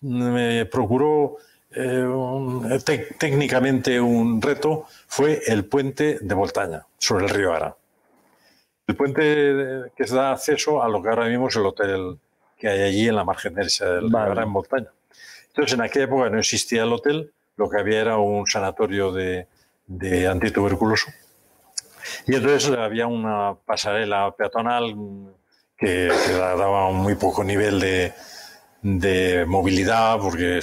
[0.00, 1.36] me procuró
[1.74, 2.78] eh,
[3.18, 7.76] técnicamente un reto fue el puente de Voltaña, sobre el río Ara.
[8.86, 12.18] El puente que da acceso a lo que ahora mismo es el hotel
[12.56, 14.90] que hay allí en la margen derecha del río Ara, en Voltaña.
[15.48, 19.46] Entonces, en aquella época no existía el hotel, lo que había era un sanatorio de,
[19.86, 21.10] de antituberculoso.
[22.26, 24.94] Y entonces había una pasarela peatonal
[25.76, 28.14] que, que daba un muy poco nivel de,
[28.82, 30.60] de movilidad, porque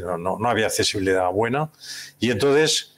[0.00, 1.70] no, no, había accesibilidad buena.
[2.18, 2.96] Y entonces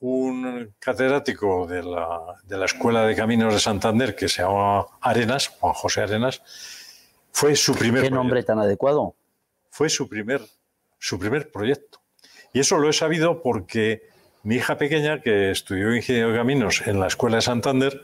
[0.00, 5.48] un catedrático de la, de la, Escuela de Caminos de Santander, que se llama Arenas,
[5.48, 6.42] Juan José Arenas,
[7.32, 8.02] fue su primer...
[8.02, 9.16] ¿Qué nombre tan adecuado?
[9.70, 10.42] Fue su primer,
[10.98, 12.00] su primer proyecto.
[12.52, 14.02] Y eso lo he sabido porque
[14.42, 18.02] mi hija pequeña, que estudió Ingeniería de Caminos en la Escuela de Santander,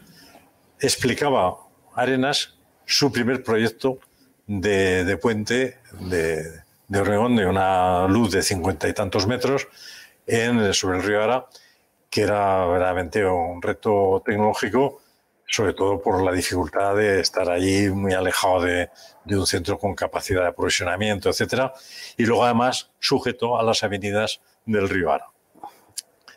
[0.81, 1.49] explicaba
[1.95, 3.99] a Arenas su primer proyecto
[4.47, 9.69] de, puente de, de, Oregón de una luz de cincuenta y tantos metros
[10.27, 11.47] en, sobre el río Ara,
[12.11, 15.01] que era verdaderamente un reto tecnológico,
[15.47, 18.91] sobre todo por la dificultad de estar allí muy alejado de,
[19.25, 21.73] de un centro con capacidad de aprovisionamiento, etcétera,
[22.17, 25.27] y luego además sujeto a las avenidas del río Ara.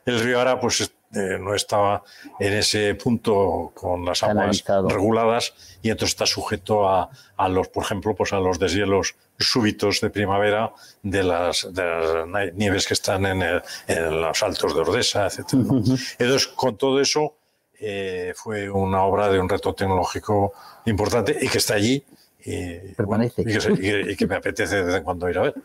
[0.05, 2.03] El río Ara, pues eh, no estaba
[2.39, 7.83] en ese punto con las aguas reguladas y entonces está sujeto a, a, los, por
[7.83, 10.71] ejemplo, pues a los deshielos súbitos de primavera
[11.03, 13.41] de las, de las nieves que están en,
[13.87, 15.53] en, los altos de Ordesa, etc.
[15.53, 17.35] Entonces, con todo eso,
[17.79, 20.53] eh, fue una obra de un reto tecnológico
[20.85, 22.03] importante y que está allí
[22.43, 23.41] y, Permanece.
[23.41, 25.55] y, que, me apetece de vez en cuando ir a ver.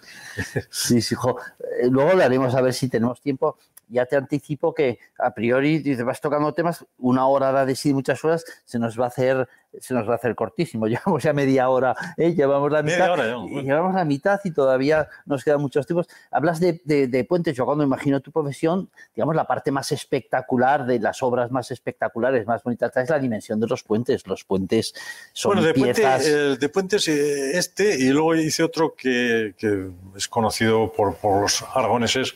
[0.69, 1.39] Sí, sí, hijo.
[1.81, 3.57] Eh, luego le haremos a ver si tenemos tiempo
[3.93, 8.45] ya te anticipo que a priori vas tocando temas, una hora de sí muchas horas
[8.65, 9.49] se nos va a hacer
[9.81, 10.87] se nos va a hacer cortísimo.
[10.89, 12.35] Llevamos ya media hora, ¿eh?
[12.35, 13.17] llevamos la mitad.
[13.17, 16.09] Llevamos la mitad y todavía nos quedan muchos tiempos.
[16.31, 20.99] Hablas de, de, puentes, yo cuando imagino tu profesión, digamos, la parte más espectacular de
[20.99, 24.27] las obras más espectaculares, más bonitas, es la dimensión de los puentes.
[24.27, 24.95] Los puentes
[25.33, 26.27] son bueno, de piezas...
[26.27, 31.43] Eh, de puentes eh, este, y luego hice otro que, que es conocido por, por
[31.43, 32.35] los aragoneses,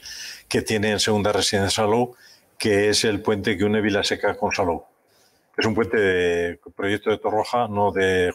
[0.49, 2.15] que tiene en segunda residencia Salou,
[2.59, 4.85] que es el puente que une Vilaseca con Salou.
[5.57, 8.33] Es un puente de proyecto de Torroja, no de,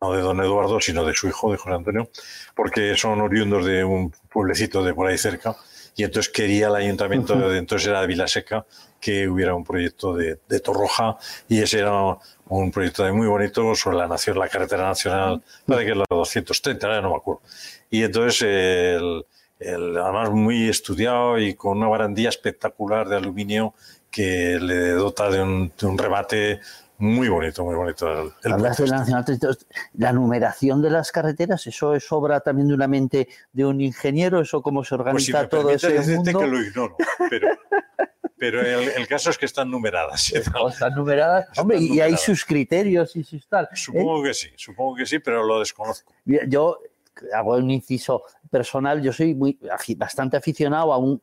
[0.00, 2.08] no de don Eduardo, sino de su hijo, de José Antonio,
[2.54, 5.56] porque son oriundos de un pueblecito de por ahí cerca.
[5.96, 8.64] Y entonces quería el ayuntamiento, de entonces era de Vilaseca,
[9.00, 11.16] que hubiera un proyecto de, de Torroja.
[11.48, 15.90] Y ese era un proyecto muy bonito sobre la nación, la carretera nacional, de que
[15.90, 17.42] es la 230, no me acuerdo.
[17.90, 19.24] Y entonces el
[19.60, 23.74] además muy estudiado y con una barandilla espectacular de aluminio
[24.10, 26.60] que le dota de un, remate
[26.98, 28.34] muy bonito, muy bonito.
[28.42, 29.24] El, Hablas de la Nacional
[29.94, 34.40] La numeración de las carreteras, ¿eso es obra también de una mente de un ingeniero?
[34.40, 36.40] ¿Eso cómo se pues organiza todo ese mundo?
[36.40, 36.96] que lo ignoro,
[37.30, 37.48] pero,
[38.36, 40.32] pero el, caso es que están numeradas.
[40.32, 41.46] Están numeradas.
[41.58, 43.68] Hombre, y hay sus criterios y sus tal.
[43.74, 44.28] Supongo ¿eh?
[44.28, 46.12] que sí, supongo que sí, pero lo desconozco.
[46.24, 46.78] Yo
[47.34, 49.58] hago un inciso personal, yo soy muy,
[49.96, 51.20] bastante aficionado a un,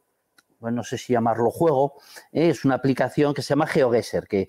[0.66, 1.94] bueno, no sé si llamarlo juego,
[2.32, 2.50] ¿eh?
[2.50, 4.48] es una aplicación que se llama GeoGuessr, que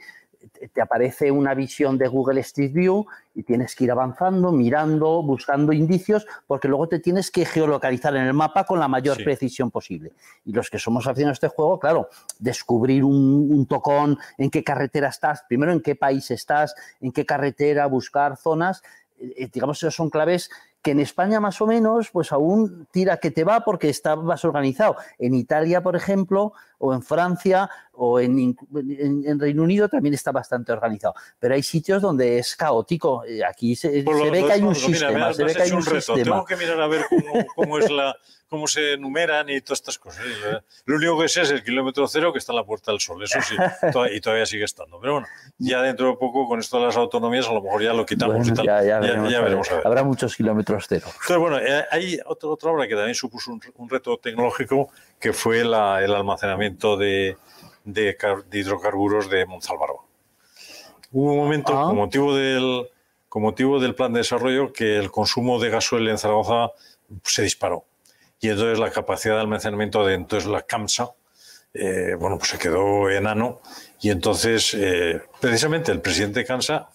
[0.72, 5.74] te aparece una visión de Google Street View y tienes que ir avanzando, mirando, buscando
[5.74, 10.12] indicios, porque luego te tienes que geolocalizar en el mapa con la mayor precisión posible.
[10.46, 14.64] Y los que somos aficionados a este juego, claro, descubrir un, un, tocón, en qué
[14.64, 18.82] carretera estás, primero en qué país estás, en qué carretera, buscar zonas,
[19.18, 20.48] eh, eh, digamos, esos son claves
[20.86, 24.44] que en España más o menos, pues aún tira que te va porque está más
[24.44, 24.94] organizado.
[25.18, 28.56] En Italia, por ejemplo, o en Francia, o en,
[29.38, 31.14] Reino Unido también está bastante organizado.
[31.38, 33.24] Pero hay sitios donde es caótico.
[33.24, 35.32] Eh, aquí se, ve que hay un sistema.
[35.32, 36.22] se ve que hay un, sistema.
[36.22, 37.06] Tengo que mirar a ver
[37.54, 38.16] cómo es la
[38.48, 40.24] cómo se enumeran y todas estas cosas.
[40.84, 43.22] Lo único que sé es el kilómetro cero que está en la Puerta del Sol,
[43.22, 43.56] eso sí,
[44.14, 45.00] y todavía sigue estando.
[45.00, 45.26] Pero bueno,
[45.58, 48.46] ya dentro de poco, con esto de las autonomías, a lo mejor ya lo quitamos
[48.48, 48.66] y tal.
[48.66, 49.86] Ya, veremos, a ver.
[49.86, 51.06] Habrá muchos kilómetros cero.
[51.06, 55.60] Entonces, bueno, eh, hay otra, otra obra que también supuso un, reto tecnológico, que fue
[55.60, 57.36] el almacenamiento de,
[57.84, 58.16] de,
[58.52, 60.00] hidrocarburos de Monzalbarba.
[61.12, 61.86] Hubo un momento, ah.
[61.86, 62.88] con, motivo del,
[63.28, 66.72] con motivo del plan de desarrollo, que el consumo de gasoil en Zaragoza
[67.22, 67.84] se disparó
[68.40, 71.14] y entonces la capacidad de almacenamiento de entonces la CAMSA
[71.78, 73.60] eh, bueno, pues se quedó enano
[74.00, 76.88] y entonces eh, precisamente el presidente Cansa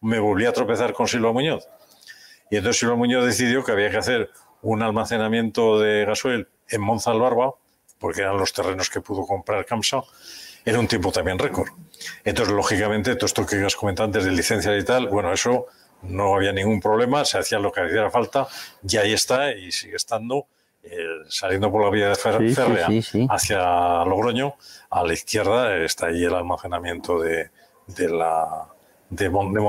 [0.00, 1.68] me volvió a tropezar con Silva Muñoz.
[2.50, 4.30] Y entonces Silva Muñoz decidió que había que hacer
[4.62, 7.52] un almacenamiento de gasoil en Monzalbarba,
[8.02, 10.02] porque eran los terrenos que pudo comprar Camsa,
[10.64, 11.68] en un tiempo también récord.
[12.24, 15.66] Entonces, lógicamente, todo esto que has comentado antes de licencias y tal, bueno, eso
[16.02, 18.48] no había ningún problema, se hacía lo que hiciera falta,
[18.86, 20.46] y ahí está y sigue estando.
[20.84, 22.88] Eh, saliendo por la vía de férrea
[23.30, 24.56] hacia Logroño,
[24.90, 27.50] a la izquierda está ahí el almacenamiento de,
[27.86, 28.66] de la
[29.08, 29.60] de, Mon, de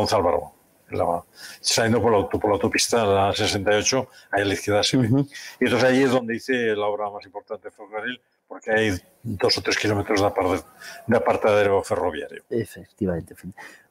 [1.60, 5.08] Saliendo por la, por la, autopista la 68, ahí a la izquierda se ve.
[5.08, 8.92] Y entonces ahí es donde hice la obra más importante de ferrocarril, porque hay
[9.24, 12.44] dos o tres kilómetros de, apartadero ferroviario.
[12.50, 13.36] Efectivamente.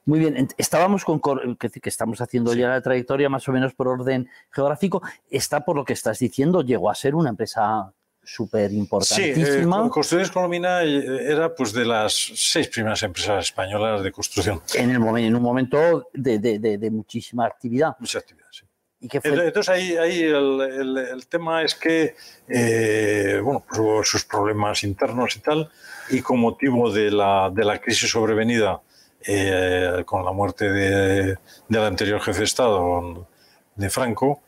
[0.05, 1.19] Muy bien, estábamos con
[1.57, 5.01] que, estamos haciendo ya la trayectoria más o menos por orden geográfico.
[5.29, 9.45] Está por lo que estás diciendo, llegó a ser una empresa súper importantísima.
[9.45, 14.61] Sí, eh, Construcciones Colomina eh, era pues de las seis primeras empresas españolas de construcción.
[14.75, 17.95] En, el momento, en un momento de, de, muchísima actividad.
[17.99, 18.65] Mucha actividad, sí.
[19.01, 22.15] Entonces ahí, ahí el, el, tema es que
[22.47, 25.69] eh, bueno, pues hubo sus problemas internos y tal,
[26.09, 28.81] y con motivo de la, de la crisis sobrevenida
[29.25, 33.27] eh, con la muerte de, del anterior jefe de Estado,
[33.75, 34.41] de Franco,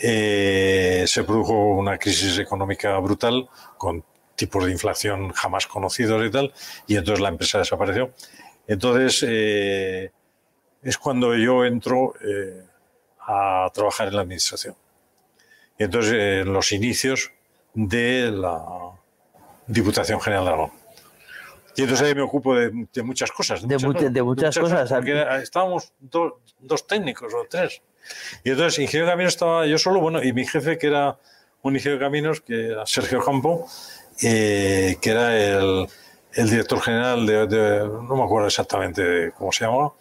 [0.00, 6.52] eh, se produjo una crisis económica brutal con tipos de inflación jamás conocidos y tal,
[6.86, 8.12] y entonces la empresa desapareció.
[8.66, 12.14] Entonces es cuando yo entro
[13.20, 14.74] a trabajar en la administración.
[15.78, 17.32] Y entonces, en los inicios
[17.74, 18.92] de la
[19.66, 20.70] Diputación General de Aragón.
[21.76, 22.70] Y entonces ahí me ocupo de,
[23.02, 23.66] muchas cosas.
[23.66, 23.78] De,
[24.22, 24.92] muchas, cosas.
[25.42, 27.80] estábamos dos técnicos o tres.
[28.44, 31.18] Y entonces, ingeniero caminos estaba yo solo, bueno, y mi jefe, que era
[31.62, 33.66] un ingeniero de caminos, que era Sergio Campo,
[34.22, 35.86] eh, que era el,
[36.32, 39.92] director general de, no me acuerdo exactamente cómo se llamaba,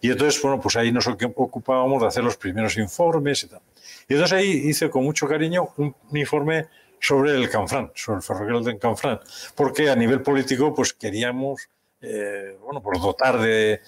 [0.00, 3.60] y entonces, bueno, pues ahí nos ocupábamos de hacer los primeros informes y tal.
[4.08, 6.66] Y entonces ahí hice con mucho cariño un, informe
[7.00, 9.20] sobre el Canfrán, sobre el ferrocarril de Canfrán,
[9.54, 11.68] porque a nivel político pues queríamos
[12.00, 13.80] eh, bueno, pues dotar de,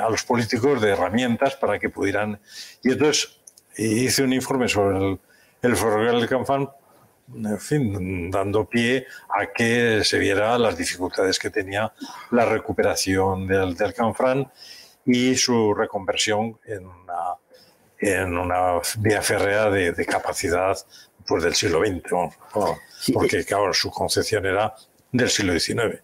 [0.00, 2.40] a los políticos de herramientas para que pudieran...
[2.82, 3.40] Y entonces
[3.76, 5.20] hice un informe sobre el,
[5.62, 6.70] el ferrocarril de Canfrán,
[7.34, 11.92] en fin, dando pie a que se viera las dificultades que tenía
[12.30, 14.50] la recuperación del, del Canfrán
[15.04, 17.36] y su reconversión en una,
[17.98, 20.76] en una vía férrea de, capacidad
[21.26, 24.74] pues, del siglo XX, porque claro, su concepción era
[25.10, 26.02] del siglo XIX.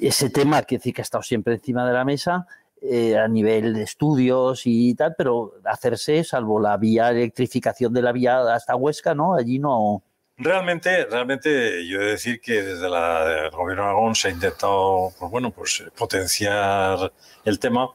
[0.00, 2.46] Ese tema que sí que ha estado siempre encima de la mesa,
[2.84, 8.10] eh, a nivel de estudios y tal, pero hacerse, salvo la vía electrificación de la
[8.10, 9.34] vía hasta Huesca, ¿no?
[9.34, 10.02] Allí no.
[10.36, 15.12] Realmente, realmente, yo he de decir que desde el gobierno de Aragón se ha intentado,
[15.16, 17.12] pues bueno, pues potenciar
[17.44, 17.88] el tema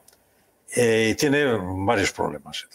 [0.74, 1.44] eh, y tiene
[1.84, 2.66] varios problemas.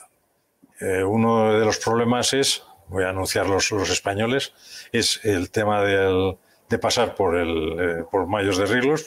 [0.82, 4.54] Eh, uno de los problemas es, voy a anunciar los españoles,
[4.92, 6.38] es el tema del,
[6.74, 9.06] de pasar por, el, eh, por Mayos de Riglos,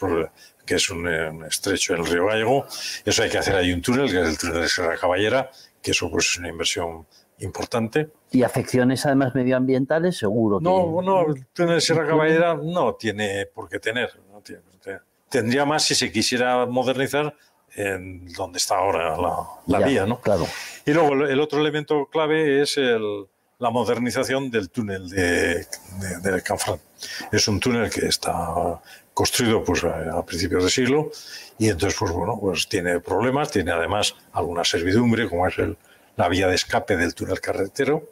[0.65, 1.09] que es un,
[1.45, 2.65] estrecho en el río Gallego.
[3.05, 5.51] Eso hay que hacer ahí un túnel, que es el túnel de Sierra Caballera,
[5.83, 7.07] que eso pues, es una inversión
[7.41, 8.09] importante.
[8.31, 10.17] ¿Y afecciones además medioambientales?
[10.17, 10.61] Seguro.
[10.61, 10.65] Que...
[10.65, 14.11] No, no, el túnel de Sierra Caballera no tiene por qué tener.
[14.31, 14.63] No tiene,
[15.29, 17.35] tendría más si se quisiera modernizar
[17.75, 19.17] en donde está ahora
[19.67, 20.21] la, vía, ¿no?
[20.21, 20.47] Claro.
[20.87, 22.79] Y luego el otro elemento clave es
[23.59, 25.67] la modernización del túnel de,
[26.23, 26.79] de, Canfrán.
[27.33, 28.81] Es un túnel que está
[29.15, 31.11] construido pues, a, principios de siglo
[31.59, 35.77] y entonces pues bueno pues tiene problemas, tiene además alguna servidumbre como es el,
[36.17, 38.11] la vía de escape del túnel carretero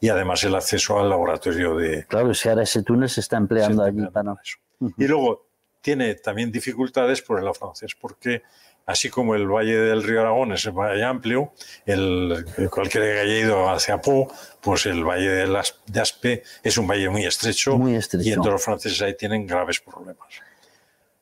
[0.00, 2.04] y además el acceso al laboratorio de...
[2.06, 4.34] Claro, si ahora ese túnel se está empleando allí para...
[4.42, 4.56] Eso.
[4.96, 5.46] Y luego
[5.82, 8.42] tiene también dificultades por el francés, porque
[8.86, 11.52] así como el Valle del Río Aragón es valle amplio,
[11.86, 16.86] el, cualquiera que haya ido hacia Po, pues el Valle de, de Aspe es un
[16.86, 20.28] valle muy estrecho, muy estrecho, y entonces los franceses ahí tienen graves problemas.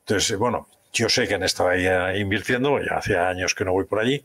[0.00, 3.84] Entonces, bueno, yo sé que han estado ahí invirtiendo, ya hace años que no voy
[3.84, 4.24] por allí,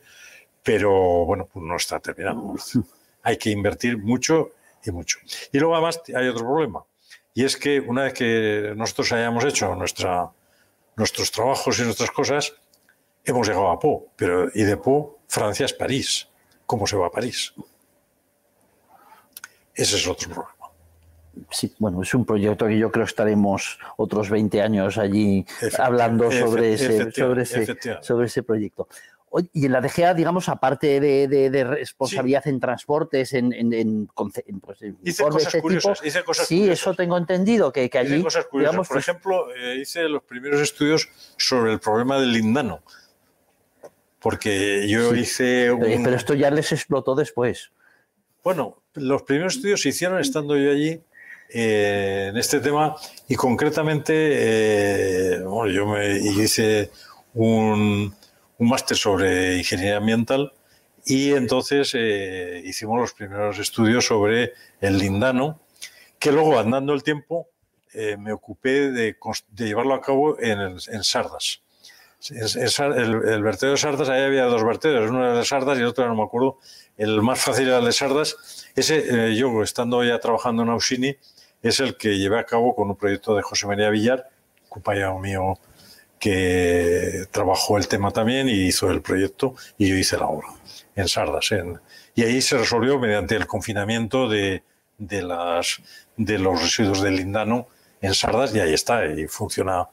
[0.64, 2.56] pero bueno, pues no está terminado.
[3.24, 4.52] Hay que invertir mucho
[4.86, 5.20] y mucho.
[5.52, 6.84] Y luego además hay otro problema,
[7.34, 10.30] y es que una vez que nosotros hayamos hecho nuestra,
[10.98, 12.54] nuestros trabajos y nuestras cosas,
[13.26, 16.28] hemos llegado a Po, pero y de Po, Francia es París.
[16.66, 17.54] ¿Cómo se va a París?
[19.76, 20.54] Ese es otro problema.
[21.50, 25.46] Sí, bueno, es un proyecto que yo creo que estaremos otros 20 años allí
[25.80, 28.88] hablando sobre ese, sobre, ese, sobre ese proyecto.
[29.52, 34.08] Y en la DGA, digamos, aparte de, responsabilidad en transportes, en, en,
[34.62, 38.16] pues, hice cosas curiosas, hice cosas Sí, eso tengo entendido, que, que allí...
[38.16, 38.76] Hice cosas curiosas.
[38.76, 42.84] Por pues ejemplo, eh, hice los primeros estudios sobre el problema del lindano.
[44.24, 45.70] Porque yo hice...
[45.70, 45.82] Un...
[46.02, 47.72] Pero esto ya les explotó después.
[48.42, 51.02] Bueno, los primeros estudios se hicieron estando yo allí
[51.50, 52.96] eh, en este tema
[53.28, 56.90] y concretamente eh, bueno, yo me hice
[57.34, 58.16] un,
[58.58, 60.54] un máster sobre ingeniería ambiental
[61.06, 65.60] y entonces eh, hicimos los primeros estudios sobre el lindano,
[66.18, 67.50] que luego andando el tiempo
[67.94, 69.18] eh, me ocupé de,
[69.56, 71.62] llevarlo a cabo en, en Sardas.
[72.32, 75.88] El, el, vertedero de Sardas, ahí había dos vertederos, uno era de Sardas y el
[75.88, 76.60] otro no me acuerdo.
[76.98, 78.68] El más fácil era el de Sardas.
[78.76, 81.16] Ese, eh, yo estando ya trabajando en Ausini,
[81.62, 84.30] es el que llevé a cabo con un proyecto de José María Villar,
[84.70, 85.58] compañero mío
[86.24, 90.48] que trabajó el tema también y hizo el proyecto y yo hice la obra
[90.96, 91.50] en Sardas.
[92.16, 94.64] y ahí se resolvió mediante el confinamiento de,
[94.98, 97.68] de, los residuos del lindano
[98.02, 99.90] en Sardas y ahí está, y funciona,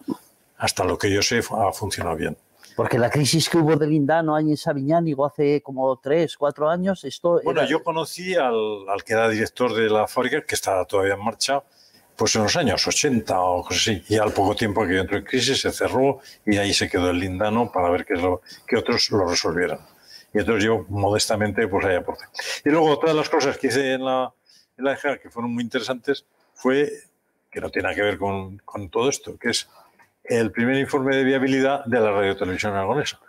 [0.61, 2.37] hasta lo que yo sé, ha funcionado bien.
[2.77, 7.41] Porque la crisis que hubo del lindano en Sabiñánigo hace como tres, cuatro años, esto...
[7.43, 11.25] Bueno, yo conocí al, al que era director de la fábrica, que está todavía en
[11.25, 11.63] marcha,
[12.15, 14.05] pues en los años 80 o cosas así.
[14.09, 17.19] Y al poco tiempo que entró en crisis se cerró y ahí se quedó el
[17.19, 19.81] lindano para ver que, lo, que otros lo resolvieran.
[20.35, 22.25] Y entonces yo modestamente pues ahí aporté.
[22.65, 24.33] Y luego todas las cosas que hice en la,
[24.77, 26.91] en la EGA que fueron muy interesantes fue,
[27.51, 29.69] que no tiene que ver con, con todo esto, que es
[30.31, 33.21] el primer informe de viabilidad de la radiotelevisión aragonesa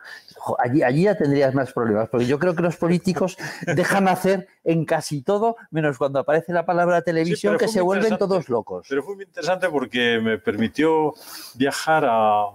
[0.59, 3.37] allí, allí ya tendrías más problemas, porque yo creo que los políticos
[3.75, 8.49] dejan hacer en casi todo, menos cuando aparece la palabra televisión, que se vuelven todos
[8.49, 8.87] locos.
[8.89, 11.13] Pero fue muy interesante porque me permitió
[11.55, 12.45] viajar a,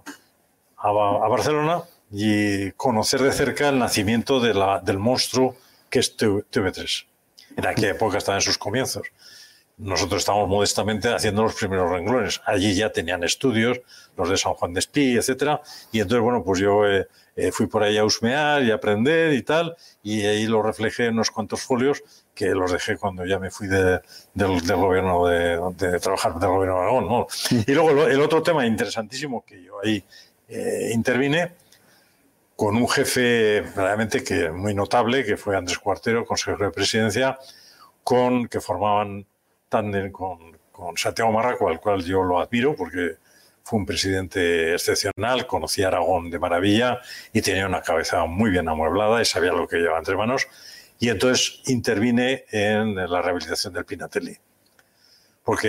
[0.77, 5.55] a, Barcelona y conocer de cerca el nacimiento de la, del monstruo
[5.89, 7.05] que es TV3.
[7.55, 9.07] En aquella época estaba en sus comienzos.
[9.77, 12.41] Nosotros estábamos modestamente haciendo los primeros renglones.
[12.45, 13.79] Allí ya tenían estudios,
[14.17, 15.61] los de San Juan de Espí, etcétera.
[15.91, 19.43] Y entonces, bueno, pues yo eh, eh, fui por ahí a husmear y aprender y
[19.43, 22.03] tal, y ahí lo reflejé en unos cuantos folios
[22.33, 24.01] que los dejé cuando ya me fui del,
[24.35, 27.25] gobierno de, trabajar del gobierno de Aragón.
[27.67, 30.03] Y luego el otro tema interesantísimo que yo ahí
[30.49, 31.51] eh, intervine
[32.55, 37.37] con un jefe realmente que muy notable, que fue Andrés Cuartero, consejero de presidencia,
[38.03, 39.27] con que formaban
[39.69, 43.17] tándem con, con Santiago Marraco, al cual yo lo admiro porque
[43.67, 47.01] fue un presidente excepcional, conocía Aragón de maravilla
[47.33, 50.47] y tenía una cabeza muy bien amueblada y sabía lo que llevaba entre manos.
[50.99, 54.37] Y entonces intervine en la rehabilitación del Pinatelli.
[55.43, 55.67] Porque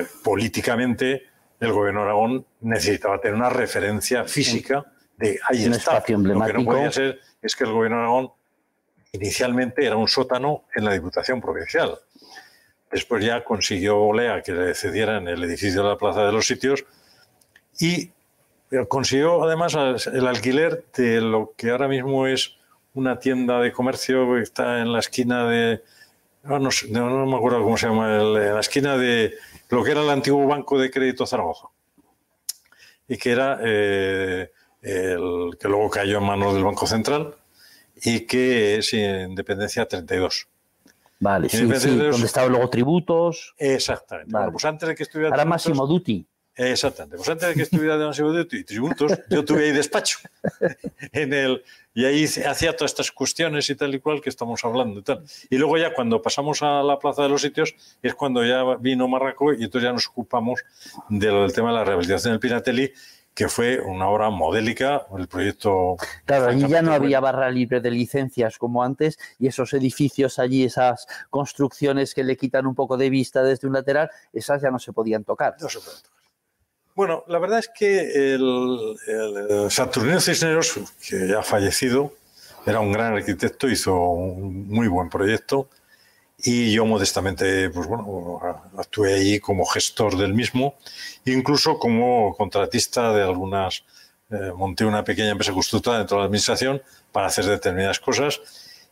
[0.00, 1.24] eh, políticamente
[1.60, 4.86] el gobierno de Aragón necesitaba tener una referencia física
[5.18, 5.96] de ahí un está.
[5.96, 6.56] Espacio emblemático.
[6.56, 8.32] Lo que no podía ser es que el gobierno de Aragón
[9.12, 11.98] inicialmente era un sótano en la Diputación Provincial.
[12.90, 16.86] Después ya consiguió Olea que le cedieran el edificio de la Plaza de los Sitios
[17.78, 18.10] y
[18.88, 19.74] consiguió además
[20.06, 22.56] el alquiler de lo que ahora mismo es
[22.94, 25.82] una tienda de comercio que está en la esquina de.
[26.42, 26.58] No,
[27.26, 29.34] me acuerdo cómo se llama, en la esquina de
[29.68, 31.68] lo que era el antiguo Banco de Crédito Zaragoza.
[33.06, 34.50] Y que era eh,
[34.82, 37.34] el que luego cayó en manos del Banco Central
[37.96, 40.48] y que es Independencia 32.
[41.20, 43.54] Vale, sí, sí, donde estaban luego tributos.
[43.58, 44.30] Exactamente.
[44.30, 45.30] Bueno, pues antes de que estuviera.
[45.30, 46.26] Ahora Máximo Duty.
[46.58, 47.16] Exactamente.
[47.16, 50.18] Pues antes de que estuviera de tributos, yo tuve ahí despacho.
[51.12, 51.62] en el,
[51.94, 55.22] y ahí hacía todas estas cuestiones y tal y cual que estamos hablando y tal.
[55.50, 59.06] Y luego ya cuando pasamos a la Plaza de los Sitios es cuando ya vino
[59.06, 60.64] Marraco y entonces ya nos ocupamos
[61.08, 62.92] del tema de la rehabilitación del Pinatelli
[63.34, 65.96] que fue una obra modélica, el proyecto...
[66.24, 70.64] Claro, allí ya no había barra libre de licencias como antes y esos edificios allí,
[70.64, 74.80] esas construcciones que le quitan un poco de vista desde un lateral, esas ya no
[74.80, 75.54] se podían tocar.
[75.60, 76.17] No se podían tocar.
[76.98, 78.96] Bueno, la verdad es que el,
[79.70, 82.12] Saturnino Cisneros, que ya ha fallecido,
[82.66, 85.68] era un gran arquitecto, hizo un muy buen proyecto.
[86.38, 88.40] Y yo modestamente, pues bueno,
[88.76, 90.74] actué ahí como gestor del mismo,
[91.24, 93.84] incluso como contratista de algunas,
[94.32, 96.82] eh, monté una pequeña empresa constructora dentro de la administración
[97.12, 98.40] para hacer determinadas cosas.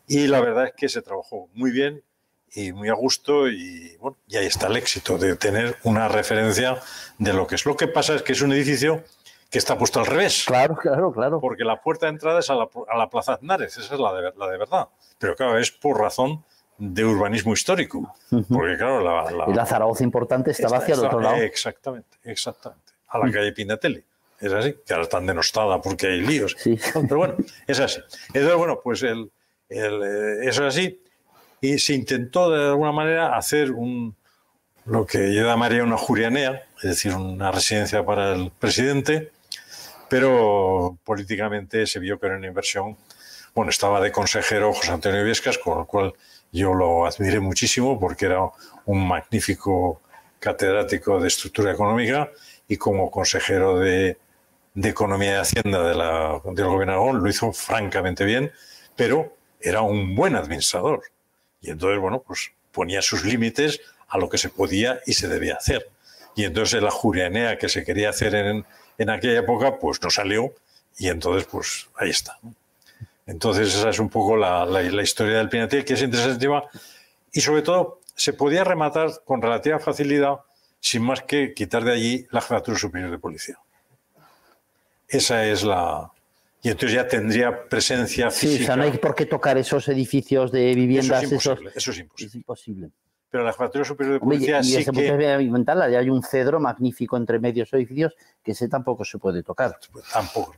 [0.07, 2.01] Y la verdad es que se trabajó muy bien
[2.53, 6.79] y muy a gusto y bueno, y ahí está el éxito de tener una referencia
[7.17, 7.65] de lo que es.
[7.65, 9.03] Lo que pasa es que es un edificio
[9.49, 10.43] que está puesto al revés.
[10.45, 11.39] Claro, claro, claro.
[11.39, 14.13] Porque la puerta de entrada es a la, a la Plaza Aznares, esa es la
[14.13, 14.87] de, la de verdad.
[15.19, 16.43] Pero claro, es por razón
[16.77, 18.13] de urbanismo histórico.
[18.29, 21.37] Porque claro, la, y la Zaragoza importante estaba hacia el otro lado.
[21.37, 22.93] Exactamente, exactamente.
[23.07, 24.03] A la calle Pinatelli.
[24.39, 26.55] es así, que ahora están denostada porque hay líos.
[26.93, 27.35] Pero bueno,
[27.65, 28.01] es así.
[28.33, 29.31] Entonces, bueno, pues el,
[29.69, 31.01] eh, eso es así.
[31.61, 34.15] Y se intentó de alguna manera hacer un,
[34.87, 39.31] lo que yo llamaría una jurianea, es decir, una residencia para el presidente,
[40.09, 42.97] pero políticamente se vio que era una inversión.
[43.53, 46.13] Bueno, estaba de consejero José Antonio Viescas, con lo cual
[46.51, 48.39] yo lo admiré muchísimo porque era
[48.85, 50.01] un magnífico
[50.39, 52.31] catedrático de estructura económica
[52.67, 54.17] y como consejero de,
[54.75, 58.51] Economía y Hacienda de la, del gobierno lo hizo francamente bien,
[58.95, 61.01] pero era un buen administrador.
[61.61, 65.55] Y entonces, bueno, pues ponía sus límites a lo que se podía y se debía
[65.55, 65.89] hacer.
[66.35, 68.65] Y entonces la jurianea que se quería hacer en,
[68.97, 70.53] en aquella época, pues no salió
[70.97, 72.39] y entonces, pues ahí está.
[73.25, 76.47] Entonces esa es un poco la, la, historia del Pinatel, que es interesante
[77.33, 80.39] y sobre todo se podía rematar con relativa facilidad
[80.79, 83.59] sin más que quitar de allí la jefatura superior de policía.
[85.07, 86.11] Esa es la,
[86.67, 88.57] y entonces ya tendría presencia física.
[88.57, 91.23] Sí, o sea, no hay por qué tocar esos edificios de viviendas.
[91.23, 91.71] Eso es imposible.
[91.73, 92.27] Eso es imposible.
[92.27, 92.91] Es imposible.
[93.29, 95.33] Pero la Jefatura Superior de Policía y, sí desde que...
[95.33, 99.79] ambiental hay un cedro magnífico entre medios edificios que ese tampoco se puede tocar.
[99.93, 100.55] Pues tampoco.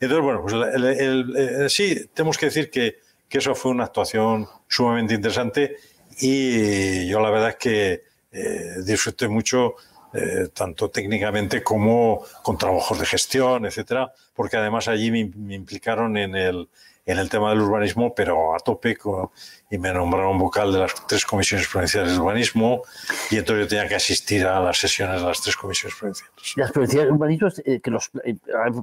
[0.00, 2.96] Entonces, bueno, pues el, el, sí, tenemos que decir que,
[3.28, 5.76] que, eso fue una actuación sumamente interesante
[6.18, 8.02] y yo la verdad es que
[8.32, 9.74] eh, disfruté mucho
[10.14, 16.16] eh, tanto técnicamente como con trabajos de gestión, etcétera, porque además allí me, me implicaron
[16.16, 16.68] en el,
[17.06, 18.96] en el tema del urbanismo, pero a tope,
[19.70, 22.82] y me nombraron vocal de las tres comisiones provinciales de urbanismo,
[23.30, 26.32] y entonces yo tenía que asistir a las sesiones de las tres comisiones provinciales.
[26.56, 28.36] Las provinciales de urbanismo, eh, que los, eh,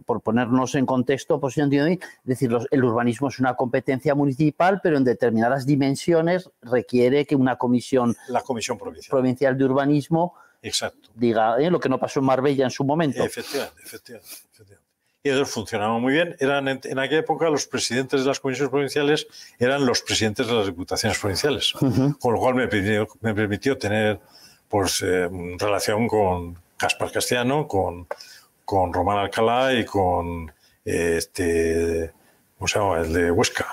[0.06, 4.98] por ponernos en contexto, pues, es decir, los, el urbanismo es una competencia municipal, pero
[4.98, 11.09] en determinadas dimensiones requiere que una comisión, la comisión provincial, provincial de urbanismo Exacto.
[11.16, 13.24] diga eh, lo que no pasó en Marbella en su momento.
[13.24, 14.34] Efectivamente, efectivamente.
[14.53, 14.91] efectivamente
[15.24, 16.36] y ellos funcionaban muy bien.
[16.39, 19.28] Eran en, aquella época los presidentes de las comisiones provinciales
[19.59, 24.20] eran los presidentes de las diputaciones provinciales, con lo cual me permitió, me permitió tener
[24.68, 28.07] pues, eh, relación con Caspar Castellano, con,
[28.66, 30.51] con Román Alcalá y con
[30.84, 32.12] este,
[32.57, 33.01] ¿cómo se llama?
[33.01, 33.68] El de Huesca.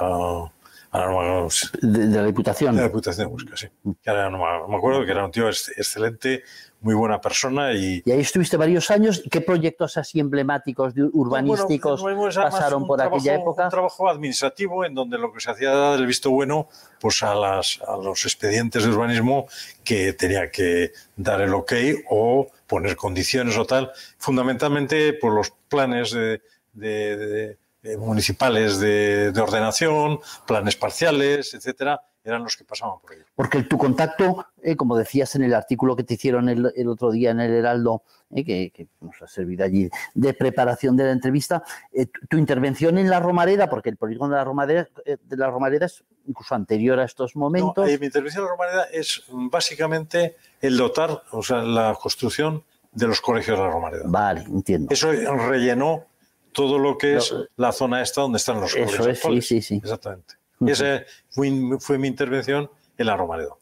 [1.80, 2.74] de, la Diputación.
[2.74, 3.68] De la Diputación de Huesca, sí.
[3.82, 6.42] no me acuerdo que era un tío excelente
[6.80, 7.72] muy buena persona.
[7.72, 9.22] Y, y ahí estuviste varios años.
[9.30, 12.02] ¿Qué proyectos así emblemáticos de urbanísticos
[12.34, 13.64] pasaron por aquella época?
[13.64, 16.68] Un trabajo administrativo en donde lo que se hacía era el visto bueno
[17.00, 19.46] pues a, las, a los expedientes de urbanismo
[19.84, 21.72] que tenía que dar el ok
[22.10, 26.42] o poner condiciones o tal, fundamentalmente por los planes de,
[26.74, 33.18] de, de municipales de, ordenación, planes parciales, etcétera, eran los que pasaban por ahí.
[33.34, 37.30] Porque tu contacto, eh, como decías en el artículo que te hicieron el, otro día
[37.30, 38.02] en el Heraldo,
[38.34, 41.62] eh, que, nos ha servido allí de preparación de la entrevista,
[41.92, 45.86] eh, tu, intervención en la Romareda, porque el polígono de la Romareda, de la Romareda
[45.86, 47.86] es incluso anterior a estos momentos.
[47.86, 52.62] mi intervención en la Romareda es básicamente el dotar, o sea, la construcción
[52.92, 54.04] de los colegios de la Romareda.
[54.06, 54.92] Vale, entiendo.
[54.92, 56.04] Eso rellenó
[56.52, 59.06] todo lo que es la zona esta donde están los colegios.
[59.06, 59.76] Eso es, sí, sí, sí.
[59.76, 60.37] Exactamente.
[60.60, 63.58] Y esa fue, mi intervención en la Romaredo.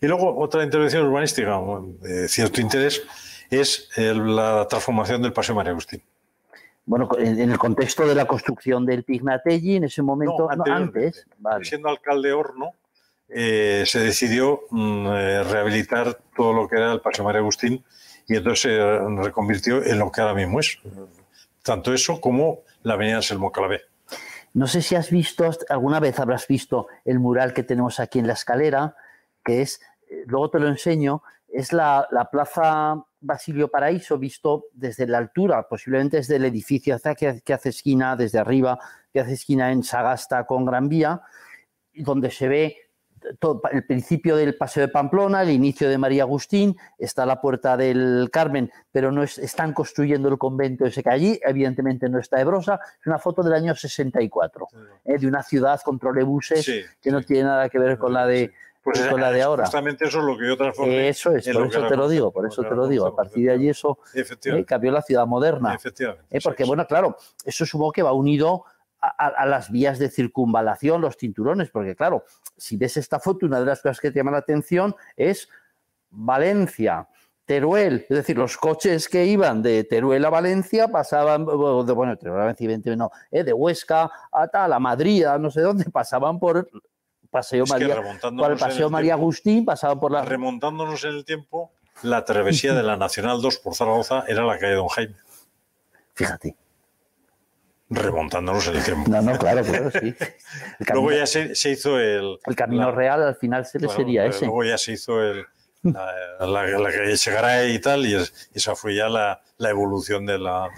[0.00, 1.60] Y luego otra intervención urbanística
[2.00, 3.02] de cierto interés
[3.50, 6.02] es la transformación del Paseo María Agustín.
[6.84, 11.26] Bueno, en el contexto de la construcción del Pignatelli, en ese momento, antes,
[11.62, 12.74] siendo alcalde Horno,
[13.28, 17.84] eh, se decidió mm, eh, rehabilitar todo lo que era el Paseo María Agustín
[18.28, 20.78] y entonces se reconvirtió en lo que ahora mismo es.
[21.62, 23.82] Tanto eso como la avenida Selmo Calabé.
[24.56, 28.26] No sé si has visto, alguna vez habrás visto el mural que tenemos aquí en
[28.26, 28.96] la escalera,
[29.44, 35.18] que es, eh, luego te lo enseño, es la, Plaza Basilio Paraíso visto desde la
[35.18, 38.78] altura, posiblemente desde el edificio que, que hace esquina, desde arriba,
[39.12, 41.20] que hace esquina en Sagasta con Gran Vía,
[41.92, 42.76] donde se ve
[43.72, 48.28] el principio del Paseo de Pamplona, el inicio de María Agustín, está la Puerta del
[48.32, 53.06] Carmen, pero no están construyendo el convento ese que allí, evidentemente no está Ebrosa, es
[53.06, 54.68] una foto del año 64,
[55.04, 55.18] ¿eh?
[55.18, 56.66] de una ciudad con trolebuses
[57.00, 58.52] que no tiene nada que ver con la de...
[58.82, 59.64] Pues con la de ahora.
[59.64, 61.08] Justamente eso es lo que yo transformé.
[61.08, 63.04] Eso es, por eso te lo digo, por eso te lo digo.
[63.04, 64.64] A partir de allí eso ¿eh?
[64.64, 65.74] cambió la ciudad moderna.
[65.74, 66.24] Efectivamente.
[66.30, 66.38] ¿eh?
[66.40, 68.64] Porque, bueno, claro, eso supongo que va unido
[69.00, 72.24] a, las vías de circunvalación, los cinturones, porque claro,
[72.56, 75.48] si ves esta foto, una de las cosas que te llama la atención es
[76.10, 77.08] Valencia,
[77.44, 82.40] Teruel, es decir, los coches que iban de Teruel a Valencia pasaban, de, bueno, Teruel
[82.40, 85.84] a Valencia, evidentemente no, eh, de Huesca a tal, a Madrid, a no sé dónde,
[85.84, 86.68] pasaban por
[87.30, 90.24] Paseo María, por el Paseo María Agustín, pasaban por la...
[90.24, 91.70] Remontándonos en el tiempo,
[92.02, 95.14] la travesía de la Nacional 2 por Zaragoza era la calle Don Jaime.
[96.14, 96.56] Fíjate.
[97.88, 99.08] Remontándonos el tiempo.
[99.08, 100.14] No, no, claro, claro, sí.
[100.92, 102.38] luego ya se, hizo el.
[102.44, 104.44] El camino real al final se le sería ese.
[104.46, 105.46] Luego ya se hizo el,
[105.94, 108.16] la, la, calle Chegaray y tal, y,
[108.54, 110.68] esa fue ya la, evolución de la,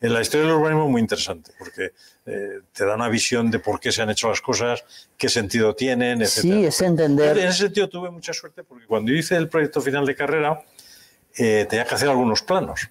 [0.00, 1.92] En la historia del urbanismo es muy interesante, porque
[2.26, 4.84] eh, te da una visión de por qué se han hecho las cosas,
[5.16, 6.28] qué sentido tienen, etc.
[6.28, 7.38] Sí, es entender.
[7.38, 10.62] En ese sentido tuve mucha suerte, porque cuando hice el proyecto final de carrera,
[11.36, 12.88] eh, tenía que hacer algunos planos.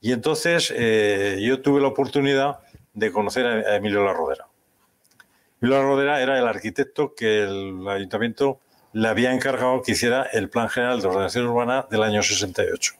[0.00, 2.58] Y entonces eh, yo tuve la oportunidad
[2.94, 4.46] de conocer a Emilio La Rodera.
[5.60, 8.60] Emilio La Rodera era el arquitecto que el ayuntamiento
[8.92, 12.94] le había encargado que hiciera el Plan General de Ordenación Urbana del año 68.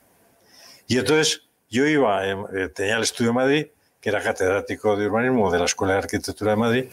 [0.87, 3.67] Y entonces yo iba, eh, tenía el estudio de Madrid,
[4.01, 6.85] que era catedrático de urbanismo de la Escuela de Arquitectura de Madrid,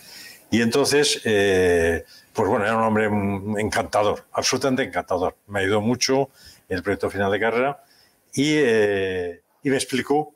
[0.51, 3.05] y entonces, eh, pues bueno, era un hombre
[3.61, 5.35] encantador, absolutamente encantador.
[5.47, 6.29] Me ayudó mucho
[6.67, 7.83] en el proyecto final de carrera
[8.33, 10.33] y, eh, y me explicó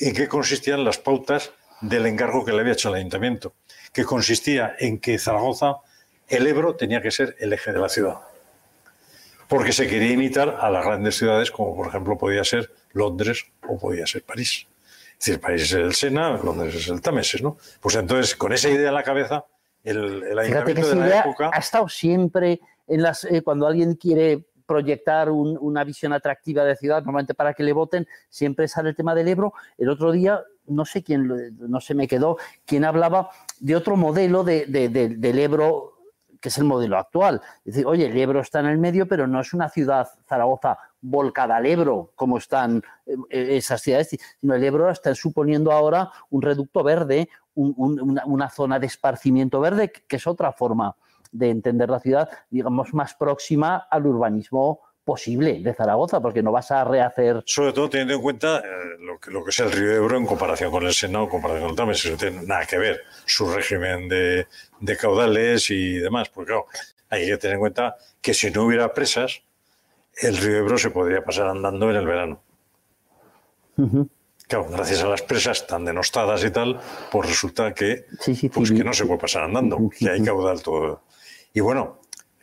[0.00, 3.54] en qué consistían las pautas del encargo que le había hecho el ayuntamiento,
[3.92, 5.76] que consistía en que Zaragoza
[6.28, 8.18] el Ebro tenía que ser el eje de la ciudad.
[9.48, 13.78] Porque se quería imitar a las grandes ciudades, como por ejemplo podía ser Londres o
[13.78, 14.66] podía ser París.
[15.18, 17.58] Es decir, París es el Sena, Londres es el Támesis, ¿no?
[17.80, 19.44] Pues entonces, con esa idea en la cabeza,
[19.84, 21.50] el, el ayuntamiento de la época...
[21.52, 23.24] Ha estado siempre en las...
[23.24, 28.06] Eh, cuando alguien quiere proyectar una visión atractiva de ciudad, normalmente para que le voten,
[28.28, 29.52] siempre sale el tema del Ebro.
[29.78, 34.44] El otro día, no sé quién, no se me quedó, quién hablaba de otro modelo
[34.44, 35.92] de, del Ebro
[36.40, 37.40] que es el modelo actual.
[37.64, 40.76] Es decir, oye, el Ebro está en el medio, pero no es una ciudad, Zaragoza,
[41.00, 46.42] volcada al Ebro, como están eh, esas ciudades, sino el Ebro está suponiendo ahora un
[46.42, 50.96] reducto verde, una, zona de esparcimiento verde, que es otra forma
[51.32, 56.70] de entender la ciudad, digamos, más próxima al urbanismo posible de Zaragoza, porque no vas
[56.70, 57.42] a rehacer.
[57.44, 58.62] Sobre todo teniendo en cuenta eh,
[59.00, 61.30] lo, que, lo que es el río Ebro en comparación con el Sena o en
[61.30, 64.46] comparación con el Támesis, no tiene nada que ver su régimen de,
[65.00, 66.66] caudales y demás, porque claro,
[67.08, 69.42] hay que tener en cuenta que si no hubiera presas,
[70.20, 72.40] el río Ebro se podría pasar andando en el verano.
[74.46, 76.78] Claro, gracias a las presas tan denostadas y tal,
[77.10, 78.04] pues resulta que,
[78.52, 81.02] pues que no se puede pasar andando, que hay caudal todo.
[81.52, 82.00] Y bueno,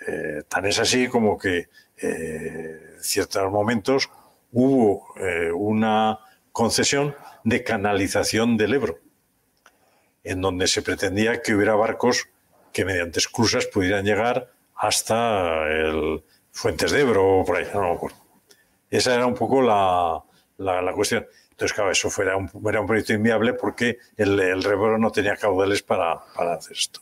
[0.07, 4.09] eh, tan es así como que eh, en ciertos momentos
[4.51, 6.19] hubo eh, una
[6.51, 8.99] concesión de canalización del Ebro,
[10.23, 12.27] en donde se pretendía que hubiera barcos
[12.71, 17.99] que mediante esclusas pudieran llegar hasta el Fuentes de Ebro o por ahí, no
[18.89, 20.23] Esa era un poco la,
[20.93, 21.25] cuestión.
[21.51, 25.35] Entonces, claro, eso fuera un, era un proyecto inviable porque el, el Ebro no tenía
[25.35, 27.01] caudales para, para hacer esto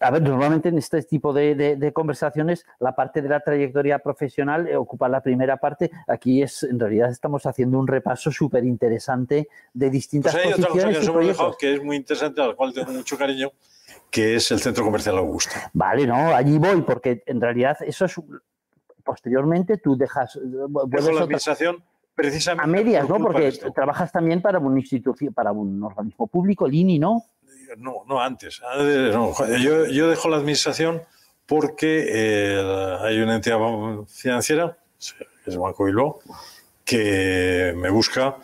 [0.00, 4.76] a ver, normalmente en este tipo de, conversaciones la parte de la trayectoria profesional eh,
[4.76, 5.90] ocupa la primera parte.
[6.06, 10.68] Aquí es, en realidad estamos haciendo un repaso súper interesante de distintas pues hay otra
[10.68, 13.50] cosa que nos dejado que es muy interesante, al cual tengo mucho cariño,
[14.10, 15.70] que es el Centro Comercial Augusta.
[15.72, 18.20] Vale, no, allí voy, porque en realidad eso es
[19.04, 20.36] posteriormente tú dejas.
[20.36, 20.40] Eh,
[20.86, 21.82] Dejo la administración
[22.14, 22.64] precisamente.
[22.64, 23.18] A medias, ¿no?
[23.18, 24.82] Porque trabajas también para un
[25.34, 27.24] para un organismo público, el INI, ¿no?
[27.76, 28.60] No, no antes.
[29.60, 31.02] Yo, dejo la administración
[31.46, 33.58] porque eh, hay una entidad
[34.06, 34.78] financiera,
[35.46, 36.20] es Banco Bilbao,
[36.84, 38.36] que me busca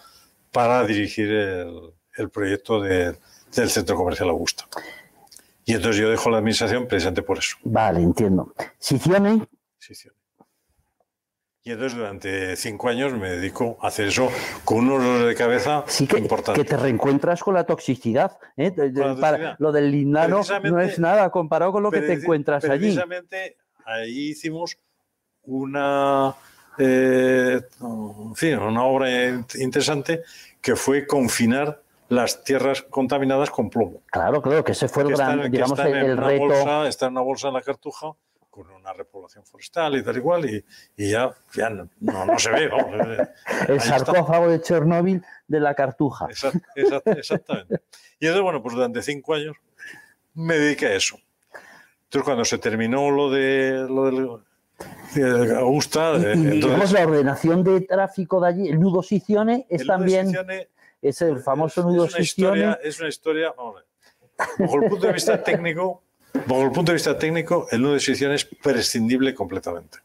[0.52, 3.16] para dirigir el, proyecto del
[3.50, 4.66] Centro Comercial Augusta.
[5.64, 7.56] Y entonces yo dejo la administración precisamente por eso.
[7.64, 8.52] Vale, entiendo.
[8.78, 9.46] ¿Sicione?
[9.78, 10.13] Sicione.
[11.66, 14.30] Y entonces durante cinco años me dedico a hacer eso
[14.66, 16.22] con unos dolores de cabeza sí que,
[16.54, 18.38] que te reencuentras con la toxicidad.
[18.58, 18.70] ¿eh?
[19.58, 22.88] lo del lindano no es nada comparado con lo que te encuentras allí.
[22.88, 23.56] Precisamente
[23.86, 24.76] ahí hicimos
[25.44, 26.34] una,
[26.76, 29.08] eh, una obra
[29.54, 30.22] interesante
[30.60, 34.02] que fue confinar las tierras contaminadas con plomo.
[34.12, 36.84] Claro, claro, que ese fue el gran, digamos, el, reto.
[36.84, 38.14] está en una bolsa en la cartuja
[38.54, 40.64] con una repoblación forestal y tal igual, y,
[40.96, 42.70] y ya, ya no, no, se ve.
[43.66, 46.28] el sarcófago de Chernóbil de la Cartuja.
[46.76, 47.80] exactamente.
[48.20, 49.56] Y entonces, bueno, pues durante cinco años
[50.34, 51.18] me dediqué a eso.
[52.04, 56.12] Entonces, cuando se terminó lo de lo del Augusta.
[56.16, 60.32] Y, eh, digamos, la ordenación de tráfico de allí, el nudo Sicione es también.
[61.02, 62.38] es el famoso nudo es es
[63.00, 63.86] una historia, vamos a ver,
[64.60, 66.03] bajo el punto de vista técnico,
[66.46, 69.98] Bajo el punto de vista técnico, el nudo de decisión es prescindible completamente.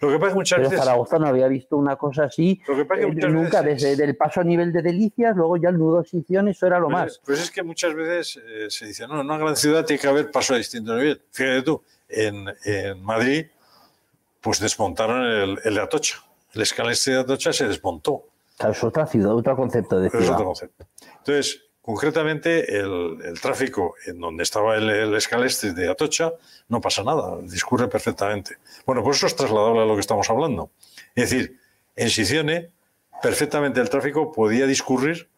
[0.00, 0.78] Lo que pasa que muchas veces.
[0.78, 4.16] Zaragoza no había visto una cosa así lo que pasa que eh, nunca, desde el
[4.16, 6.96] paso a nivel de delicias, luego ya el nudo de decisión, eso era lo pues,
[6.96, 7.20] más.
[7.24, 10.06] Pues es que muchas veces eh, se dice, no, en una gran ciudad tiene que
[10.06, 11.20] haber paso a distinto nivel.
[11.32, 12.46] Fíjate tú, en,
[13.02, 13.46] Madrid
[14.40, 16.18] pues desmontaron el, el de Atocha.
[16.54, 18.24] El escalestre de Atocha se desmontó.
[18.56, 20.24] Claro, es otra ciudad, otro concepto de ciudad.
[20.24, 20.86] Es otro concepto.
[21.18, 26.34] Entonces, concretamente, el, tráfico en donde estaba el, el, escalestre de Atocha
[26.68, 28.58] no pasa nada, discurre perfectamente.
[28.84, 30.70] Bueno, pues eso es trasladable a lo que estamos hablando.
[31.14, 31.58] Es decir,
[31.96, 32.72] en Sicione,
[33.22, 35.30] perfectamente el tráfico podía discurrir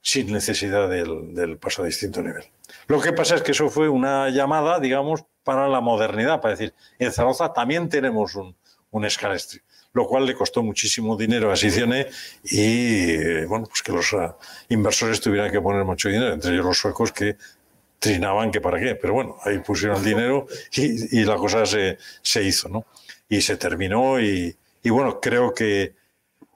[0.00, 2.44] sin necesidad del, paso a distinto nivel.
[2.86, 6.72] Lo que pasa es que eso fue una llamada, digamos, para la modernidad, para decir,
[6.98, 8.56] en Zaragoza también tenemos un,
[8.90, 9.04] un
[9.98, 12.06] lo cual le costó muchísimo dinero a Sicione
[12.44, 14.32] y, bueno, pues que los uh,
[14.68, 17.36] inversores tuvieran que poner mucho dinero, entre ellos los suecos que
[17.98, 22.44] trinaban que para qué, pero bueno, ahí pusieron dinero y, y la cosa se, se,
[22.44, 22.86] hizo, ¿no?
[23.28, 25.94] Y se terminó y, y bueno, creo que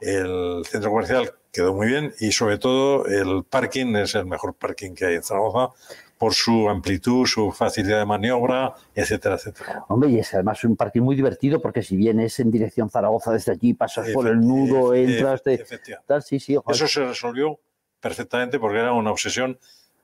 [0.01, 4.95] el centro comercial quedó muy bien y sobre todo el parking es el mejor parking
[4.95, 5.75] que hay en Zaragoza
[6.23, 9.85] por su amplitud, su facilidad de maniobra, etcétera, etcétera.
[9.89, 13.51] Hombre, y es además un parking muy divertido porque si vienes en dirección Zaragoza desde
[13.51, 15.65] allí, pasas por el nudo, entras, te,
[16.07, 16.57] tal, sí, sí.
[16.57, 16.77] Ojalá.
[16.77, 17.59] Eso se resolvió
[17.99, 19.59] perfectamente porque era una obsesión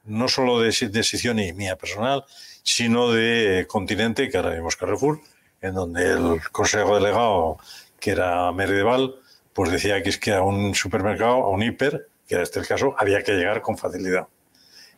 [0.06, 2.24] no solo de decisión y mía personal,
[2.64, 5.20] sino de continente, que ahora vimos Carrefour,
[5.60, 7.58] en donde el consejo delegado,
[8.00, 9.14] que era Merdeval,
[9.52, 12.66] pues decía que es que a un supermercado, a un hiper, que era este el
[12.66, 14.26] caso, había que llegar con facilidad.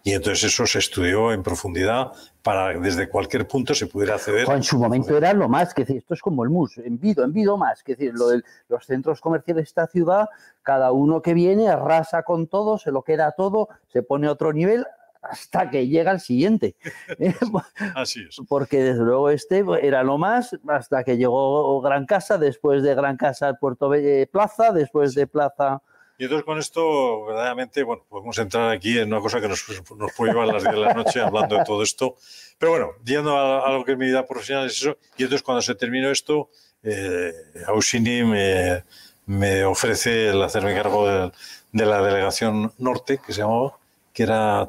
[0.03, 4.49] Y entonces eso se estudió en profundidad para que desde cualquier punto se pudiera acceder.
[4.49, 6.99] O en su momento era lo más, que decir, esto es como el MUS, en
[6.99, 10.29] Vido, en Vido más, que decir, lo de los centros comerciales de esta ciudad,
[10.63, 14.53] cada uno que viene arrasa con todo, se lo queda todo, se pone a otro
[14.53, 14.87] nivel
[15.23, 16.77] hasta que llega el siguiente.
[17.95, 18.41] Así es.
[18.49, 23.17] Porque desde luego este era lo más hasta que llegó Gran Casa, después de Gran
[23.17, 23.91] Casa Puerto
[24.33, 25.83] Plaza, después de Plaza
[26.21, 29.65] y entonces con esto, verdaderamente, bueno, podemos entrar aquí en una cosa que nos,
[29.97, 32.17] nos puede llevar a las 10 de la noche hablando de todo esto.
[32.59, 34.99] Pero bueno, yendo a, a, lo que es mi vida profesional es eso.
[35.17, 36.51] Y entonces cuando se terminó esto,
[36.83, 37.33] eh,
[37.69, 38.85] Ausini me,
[39.25, 41.33] me, ofrece el hacerme cargo de,
[41.73, 43.79] de, la delegación norte, que se llamaba,
[44.13, 44.69] que era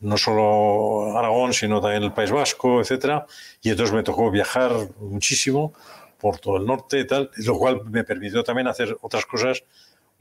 [0.00, 3.24] no solo Aragón, sino también el País Vasco, etcétera.
[3.62, 5.72] Y entonces me tocó viajar muchísimo
[6.20, 9.64] por todo el norte y tal, lo cual me permitió también hacer otras cosas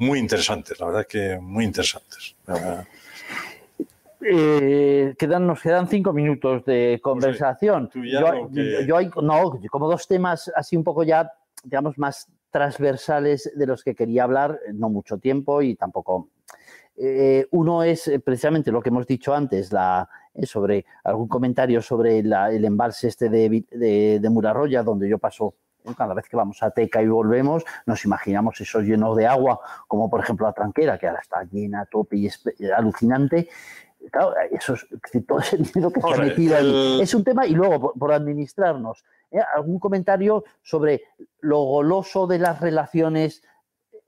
[0.02, 2.36] muy interesantes, la verdad que muy interesantes.
[4.20, 7.88] Eh, quedan, nos quedan cinco minutos de conversación.
[7.94, 8.86] Pues sí, yo, que...
[8.88, 11.32] yo, hay, no, como dos temas así un poco ya,
[11.64, 16.30] digamos, más transversales de los que quería hablar, no mucho tiempo y tampoco.
[16.98, 21.80] Eh, uno es eh, precisamente lo que hemos dicho antes, la, eh, sobre algún comentario
[21.82, 25.54] sobre la, el embalse este de, de, de Murarroya, donde yo paso
[25.98, 30.10] cada vez que vamos a Teca y volvemos, nos imaginamos eso lleno de agua, como
[30.10, 32.44] por ejemplo la tranquera, que ahora está llena tope y es
[32.76, 33.50] alucinante.
[34.12, 34.88] Claro, eso es,
[35.28, 37.02] todo ese dinero que ha metido ahí.
[37.02, 39.40] Es un tema, y luego, por, por administrarnos, ¿eh?
[39.56, 41.04] algún comentario sobre
[41.40, 43.44] lo goloso de las relaciones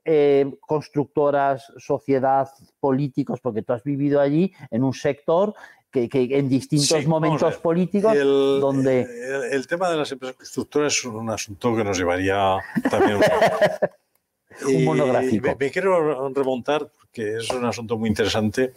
[0.06, 5.54] eh, constructoras, sociedad, políticos, porque tú has vivido allí en un sector
[5.94, 9.02] que, que en distintos sí, momentos políticos el, donde...
[9.02, 12.58] El, el, tema de las empresas constructoras es un asunto que nos llevaría
[12.90, 13.22] también un,
[14.74, 15.46] un monográfico.
[15.46, 18.74] Me, me, quiero remontar, porque es un asunto muy interesante.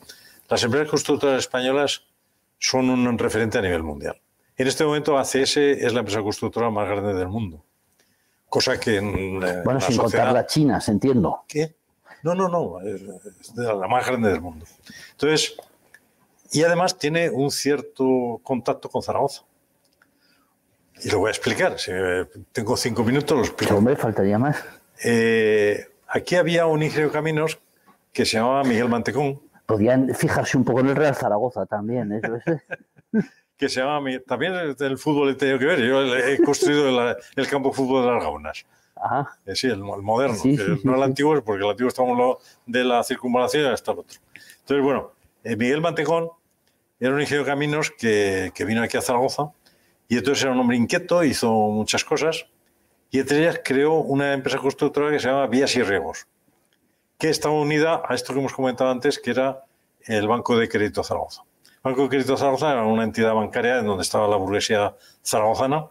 [0.47, 2.03] Las empresas constructoras españolas
[2.59, 4.22] son un referente a nivel mundial.
[4.55, 7.63] En este momento ACS es la empresa constructora más grande del mundo.
[8.47, 10.26] Cosa que en Bueno, sin sociedad...
[10.26, 11.43] contar la China, se entiendo.
[11.47, 11.76] ¿Qué?
[12.22, 13.01] No, no, no, es
[13.55, 14.65] la más grande del mundo.
[15.11, 15.55] Entonces,
[16.51, 19.43] y además tiene un cierto contacto con Zaragoza.
[21.03, 21.77] Y lo voy a explicar.
[21.77, 21.91] Si
[22.51, 23.75] tengo cinco minutos, lo explico.
[23.75, 24.63] Hombre, faltaría más.
[25.03, 27.59] Eh, aquí había un ingeniero de caminos
[28.11, 29.39] que se llamaba Miguel Mantecón.
[29.65, 32.13] Podían fijarse un poco en el Real Zaragoza también.
[32.13, 32.21] ¿eh?
[33.57, 34.09] que se llama.
[34.25, 35.79] También el fútbol he tenido que ver.
[35.81, 38.65] Yo he construido el, el campo de fútbol de las Gaunas.
[38.95, 39.37] Ajá.
[39.45, 40.35] Eh, sí, el, el moderno.
[40.35, 43.91] Sí, que sí, no sí, el antiguo, porque el antiguo estamos de la circunvalación hasta
[43.91, 44.17] el otro.
[44.59, 46.29] Entonces, bueno, eh, Miguel Mantecón
[46.99, 49.51] era un ingeniero de caminos que, vino aquí a Zaragoza
[50.07, 52.47] y entonces era un hombre inquieto, hizo muchas cosas
[53.11, 56.27] y entre ellas creó una empresa constructora que se llama Vías y Riegos,
[57.17, 59.63] que estaba unida a esto que hemos comentado antes, que era
[60.01, 61.43] el Banco de Crédito Zaragoza.
[61.65, 65.88] El Banco de Crédito Zaragoza era una entidad bancaria en donde estaba la burguesía zaragozana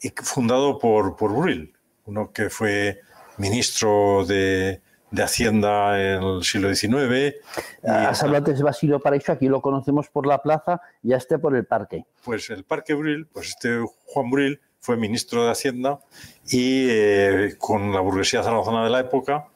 [0.00, 1.74] y fundado por, por Bril,
[2.06, 3.00] uno que fue
[3.36, 4.80] ministro de,
[5.14, 7.36] de Hacienda en el siglo XIX.
[7.84, 11.38] Has hablado antes de Basilio Paraíso, aquí lo conocemos por la plaza y a este
[11.38, 12.04] por el parque.
[12.24, 16.00] Pues el Parque Bril, pues este Juan Bril fue ministro de Hacienda
[16.48, 19.46] y eh, con la burguesía zaragozana de la época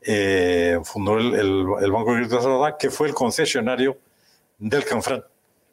[0.00, 3.98] eh, fundó el, el, el, Banco de Crédito de Zaragoza, que fue el concesionario
[4.58, 5.24] del Canfrán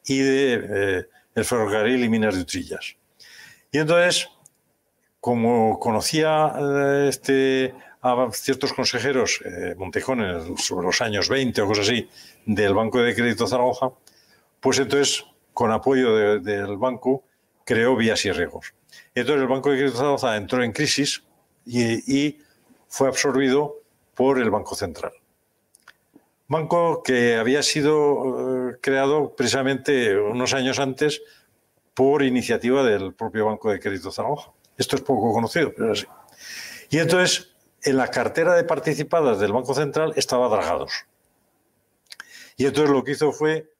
[0.05, 2.97] y del de, eh, ferrocarril y minas de Utrillas.
[3.71, 4.29] Y entonces
[5.27, 6.53] como conocía
[7.07, 12.09] este, a ciertos consejeros, eh, Montejón, sobre los años 20 o cosas así,
[12.45, 13.91] del Banco de Crédito Zaragoza,
[14.59, 17.23] pues entonces, con apoyo del banco,
[17.63, 18.73] creó vías y riegos.
[19.13, 21.23] Entonces, el Banco de Crédito Zaragoza entró en crisis
[21.65, 22.37] y,
[22.89, 23.81] fue absorbido
[24.15, 25.11] por el Banco Central.
[26.47, 31.21] Banco que había sido eh, creado precisamente unos años antes
[31.93, 34.51] por iniciativa del propio Banco de Crédito Zaragoza.
[34.77, 36.05] Esto es poco conocido, pero así.
[36.89, 41.05] Y entonces, en la cartera de participadas del Banco Central estaba Dragados.
[42.57, 43.71] Y entonces lo que hizo fue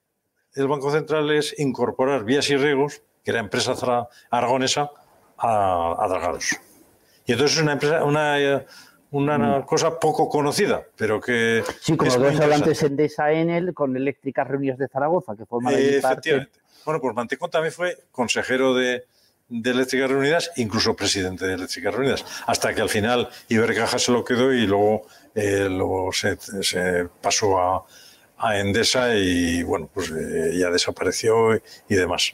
[0.53, 3.73] el Banco Central es incorporar Vías y Riegos, que era empresa
[4.29, 4.91] aragonesa,
[5.37, 6.55] a, Dragados.
[7.25, 8.65] Y entonces es una empresa, una,
[9.11, 9.65] una mm.
[9.65, 11.63] cosa poco conocida, pero que.
[11.81, 15.97] Sí, como lo hablantes en Endesa Enel con Eléctricas Reunidas de Zaragoza, que forma eh,
[15.97, 16.59] Efectivamente.
[16.85, 19.05] Bueno, pues Mantecón también fue consejero de,
[19.49, 24.23] de Eléctricas Reunidas, incluso presidente de Eléctricas Reunidas, hasta que al final Ibercaja se lo
[24.23, 25.69] quedó y luego, eh,
[26.61, 27.85] se, pasó a,
[28.59, 32.33] Endesa y bueno, pues eh, ya desapareció y, demás.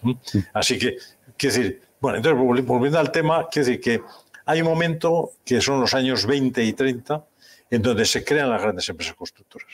[0.53, 0.97] Así que,
[1.37, 4.01] quiero decir, bueno, entonces volviendo al tema, quiero decir que
[4.45, 7.25] hay un momento que son los años 20 y 30
[7.69, 9.69] en donde se crean las grandes empresas constructoras.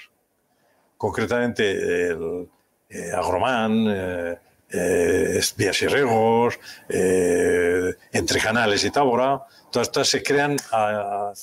[0.98, 2.48] Concretamente el
[2.90, 4.40] eh, Agromán,
[4.72, 6.60] eh, vías y regos,
[6.90, 11.34] eh, entre canales y tábora, todas estas se crean a,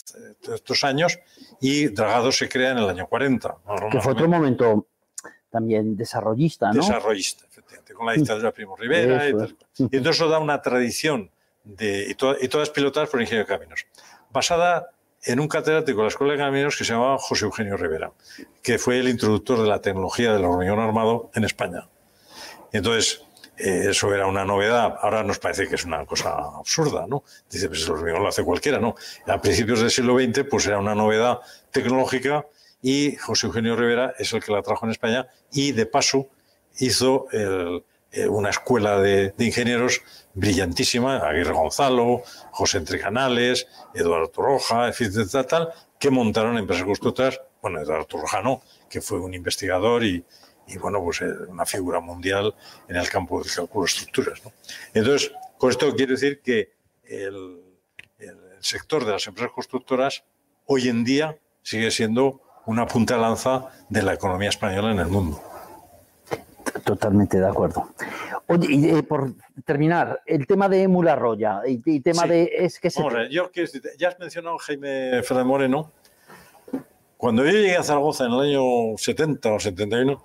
[0.55, 1.19] estos años
[1.61, 3.57] y Dragado se crea en el año 40.
[3.91, 4.87] que fue otro momento
[5.51, 6.83] también desarrollista, ¿no?
[6.83, 11.31] Desarrollista, efectivamente, con la dictadura de Primo Rivera y entonces eso da una tradición
[11.65, 13.87] de, y, todas pilotadas por ingeniero de caminos,
[14.31, 14.91] basada
[15.25, 18.13] en un catedrático de la Escuela de Caminos que se llamaba José Eugenio Rivera,
[18.63, 21.89] que fue el introductor de la tecnología del hormigón armado en España.
[22.73, 23.23] Entonces,
[23.59, 24.97] eh, eso era una novedad.
[25.01, 27.25] Ahora nos parece que es una cosa absurda, ¿no?
[27.51, 28.95] Dice, pues hormigón lo hace cualquiera, ¿no?
[29.27, 31.41] A principios del siglo XX, pues era una novedad
[31.71, 32.47] tecnológica
[32.83, 36.29] y José Eugenio Rivera es el que la trajo en España y, de paso,
[36.79, 37.81] hizo eh,
[38.29, 40.03] una escuela de, ingenieros
[40.35, 48.07] brillantísima, Aguirre Gonzalo, José Entrecanales, Eduardo Roja, etcétera, tal, que montaron empresas constructoras, bueno, Eduardo
[48.19, 50.25] Roja no, que fue un investigador y,
[50.67, 52.55] y bueno, pues eh, una figura mundial
[52.89, 54.43] en el campo del cálculo de estructuras.
[54.95, 56.73] Entonces, con esto quiero decir que
[57.05, 57.63] el,
[58.61, 60.25] sector de las empresas constructoras
[60.65, 65.07] hoy en día sigue siendo una punta de lanza de la economía española en el
[65.07, 65.41] mundo.
[66.85, 67.89] Totalmente de acuerdo.
[68.49, 72.91] Oye, y eh, por terminar, el tema de Mularroya, y, y tema de es que
[72.91, 73.03] se...
[73.31, 73.51] yo,
[73.99, 75.93] ya has mencionado Jaime Fernández Moreno.
[77.17, 80.25] Cuando yo llegué a Zaragoza en el año 70 o 71,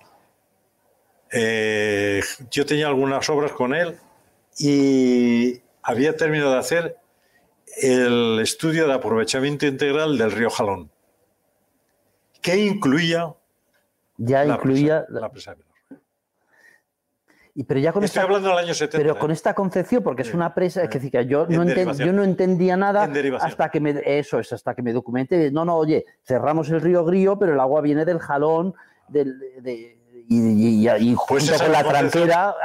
[1.31, 3.97] eh, yo tenía algunas obras con él
[4.57, 6.97] y había terminado de hacer
[7.81, 10.91] el estudio de aprovechamiento integral del río Jalón,
[12.41, 13.33] que incluía
[14.17, 15.55] ya la incluía presa, la presa
[17.53, 18.97] y pero ya con Estoy hablando del año 70.
[18.97, 19.33] Pero con ¿eh?
[19.33, 23.09] esta concepción, porque es una presa, es que yo no, yo no entendía nada
[23.41, 25.51] hasta que me eso es hasta que me documenté.
[25.51, 28.73] No, no, oye, cerramos el río Grío, pero el agua viene del jalón
[29.09, 30.00] del, de,
[30.33, 32.55] y, y, pues junto con la tranquera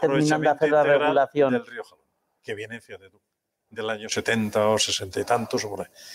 [0.00, 1.52] terminan de hacer la regulación.
[1.52, 1.82] Del río
[2.42, 3.20] que viene, fíjate tú,
[3.70, 5.64] del año 70 o 60 y tantos.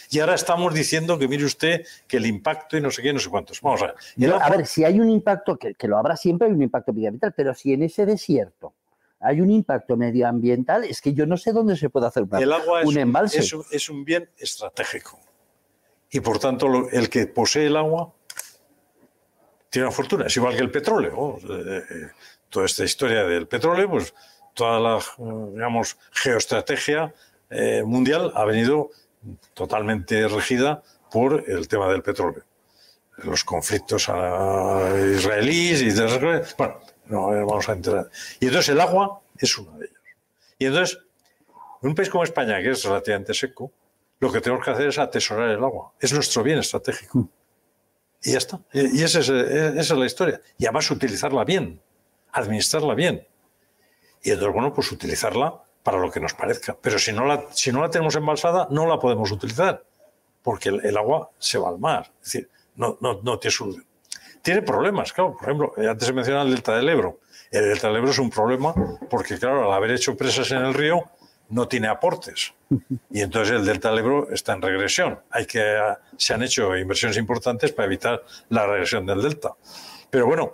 [0.10, 3.20] Y ahora estamos diciendo que mire usted que el impacto y no sé qué, no
[3.20, 3.62] sé cuántos.
[3.62, 4.34] Vamos a ver.
[4.34, 7.54] a ver, si hay un impacto, que, lo habrá siempre, hay un impacto medioambiental, pero
[7.54, 8.74] si en ese desierto
[9.22, 12.82] hay un impacto medioambiental, es que yo no sé dónde se puede hacer el agua
[12.84, 13.40] un embalse.
[13.40, 15.20] Es un, es un bien estratégico.
[16.12, 18.14] Y por tanto, el que posee el agua
[19.78, 20.26] tiene una fortuna.
[20.26, 21.38] Es igual que el petróleo.
[21.48, 22.10] Eh, eh,
[22.50, 24.12] toda esta historia del petróleo, pues
[24.56, 25.00] toda la,
[25.54, 27.14] digamos, geoestrategia
[27.52, 28.90] eh, mundial ha venido
[29.54, 32.44] totalmente regida por el tema del petróleo.
[33.18, 34.10] Los conflictos
[35.14, 35.92] israelíes y
[36.58, 38.10] bueno, no vamos a entrar.
[38.40, 40.02] Y entonces el agua es uno de ellos.
[40.58, 40.98] Y entonces,
[41.84, 43.72] en un país como España, que es relativamente seco,
[44.20, 45.94] lo que tenemos que hacer es atesorar el agua.
[46.00, 47.30] Es nuestro bien estratégico.
[48.24, 48.60] Y ya está.
[48.74, 50.42] Y esa es, esa es la historia.
[50.58, 51.82] Y además utilizarla bien,
[52.32, 53.28] administrarla bien.
[54.24, 56.76] Y entonces, bueno, pues utilizarla para lo que nos parezca.
[56.82, 59.86] Pero si no la, si no la tenemos embalsada, no la podemos utilizar,
[60.42, 62.12] porque el, agua se va al mar.
[62.20, 63.86] Es decir, no, no, no tiene solución.
[64.42, 65.34] Tiene problemas, claro.
[65.34, 67.20] Por ejemplo, antes se mencionaba el delta del Ebro.
[67.52, 68.74] El delta del Ebro es un problema
[69.10, 71.04] porque, claro, al haber hecho presas en el río,
[71.50, 72.54] no tiene aportes.
[73.10, 75.20] Y entonces el delta del Ebro está en regresión.
[75.32, 75.78] Hay que,
[76.18, 79.54] se han hecho inversiones importantes para evitar la regresión del delta.
[80.10, 80.54] Pero bueno,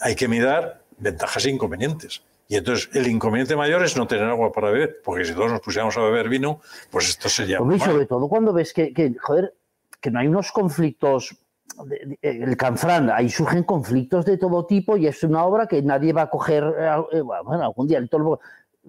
[0.00, 2.22] hay que mirar ventajas e inconvenientes.
[2.48, 5.60] Y entonces el inconveniente mayor es no tener agua para beber, porque si todos nos
[5.60, 6.60] pusiéramos a beber vino,
[6.90, 7.58] pues esto sería...
[7.74, 9.54] Y sobre todo cuando ves que, que, joder,
[10.00, 11.36] que no hay unos conflictos
[12.22, 16.22] el Canfrán, ahí surgen conflictos de todo tipo y es una obra que nadie va
[16.22, 16.64] a coger,
[17.12, 18.40] eh, bueno, algún día el, todo-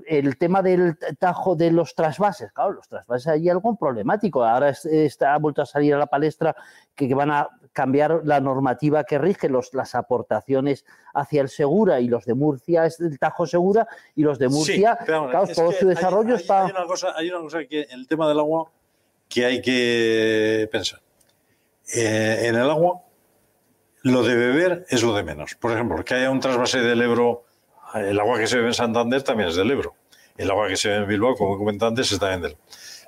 [0.07, 4.85] el tema del tajo de los trasvases, claro, los trasvases hay algo problemático, ahora es-
[4.85, 6.55] está, ha vuelto a salir a la palestra
[6.95, 11.99] que, que van a cambiar la normativa que rige los, las aportaciones hacia el Segura
[11.99, 15.71] y los de Murcia es el Tajo Segura y los de Murcia, Sí, claro, todo
[15.71, 16.65] su desarrollo hay, está...
[16.65, 18.71] Hay una, cosa, hay una cosa que el tema del agua
[19.27, 20.99] que hay que pensar.
[21.93, 23.01] Eh, en el agua,
[24.03, 25.55] lo de beber es lo de menos.
[25.55, 27.43] Por ejemplo, que haya un trasvase del Ebro,
[27.95, 29.95] el agua que se bebe en Santander también es del Ebro.
[30.37, 32.57] El agua que se bebe en Bilbao, como comenté antes, es también del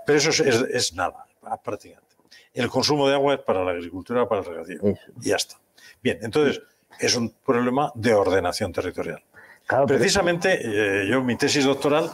[0.06, 1.26] Pero eso es, es- es nada,
[1.64, 2.16] prácticamente.
[2.54, 4.80] El consumo de agua es para la agricultura, para el regadío.
[5.22, 5.56] Y ya está.
[6.04, 6.62] Bien, entonces,
[7.00, 9.24] es un problema de ordenación territorial.
[9.66, 12.12] Claro, pero- Precisamente, eh, yo mi tesis doctoral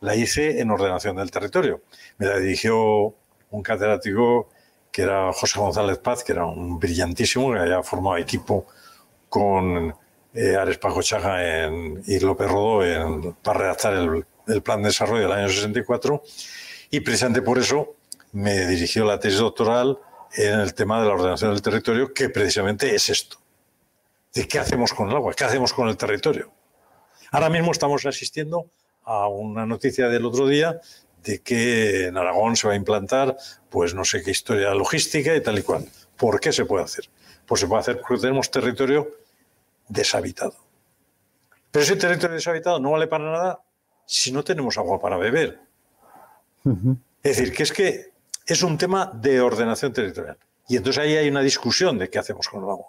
[0.00, 1.80] la hice en ordenación del territorio.
[2.18, 3.14] Me la dirigió
[3.50, 4.48] un catedrático
[4.92, 8.66] que era José González Paz, que era un brillantísimo, que había formado equipo
[9.28, 9.94] con
[10.34, 15.22] eh, Ares Pajo Chaga en- y López Rodó para redactar el, el plan de desarrollo
[15.22, 16.22] del año 64.
[16.90, 17.94] Y precisamente por eso
[18.32, 19.98] me dirigió la tesis doctoral
[20.34, 23.36] en el tema de la ordenación del territorio, que precisamente es esto.
[24.34, 26.50] De qué hacemos con el agua, qué hacemos con el territorio.
[27.30, 28.66] Ahora mismo estamos asistiendo
[29.04, 30.80] a una noticia del otro día
[31.22, 33.36] de que en Aragón se va a implantar,
[33.70, 35.86] pues no sé qué historia logística y tal y cual.
[36.16, 37.08] ¿Por qué se puede hacer?
[37.46, 39.08] Pues se puede hacer porque tenemos territorio
[39.88, 40.54] deshabitado.
[41.70, 43.60] Pero ese territorio deshabitado no vale para nada
[44.06, 45.60] si no tenemos agua para beber.
[47.22, 48.12] Es decir, que es que
[48.46, 50.36] es un tema de ordenación territorial.
[50.68, 52.86] Y entonces ahí hay una discusión de qué hacemos con el agua.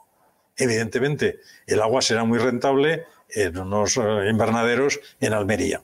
[0.55, 5.81] Evidentemente, el agua será muy rentable en unos eh, invernaderos en Almería.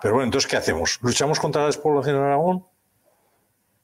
[0.00, 0.98] Pero bueno, entonces, ¿qué hacemos?
[1.02, 2.64] ¿Luchamos contra la despoblación en Aragón?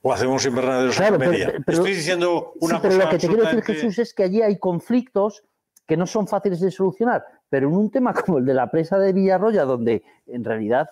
[0.03, 1.63] ¿O hacemos invernaderos Claro, en pero- Almería?
[1.67, 4.23] pero- Estoy diciendo una sí, pero cosa lo que te quiero decir, Jesús, es que
[4.25, 5.43] allí hay conflictos
[5.87, 8.99] que no son fáciles de solucionar, pero en un tema como el de la presa
[8.99, 10.89] de Villarroya, donde en realidad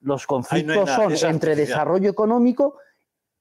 [0.00, 2.76] los conflictos nada, son entre desarrollo económico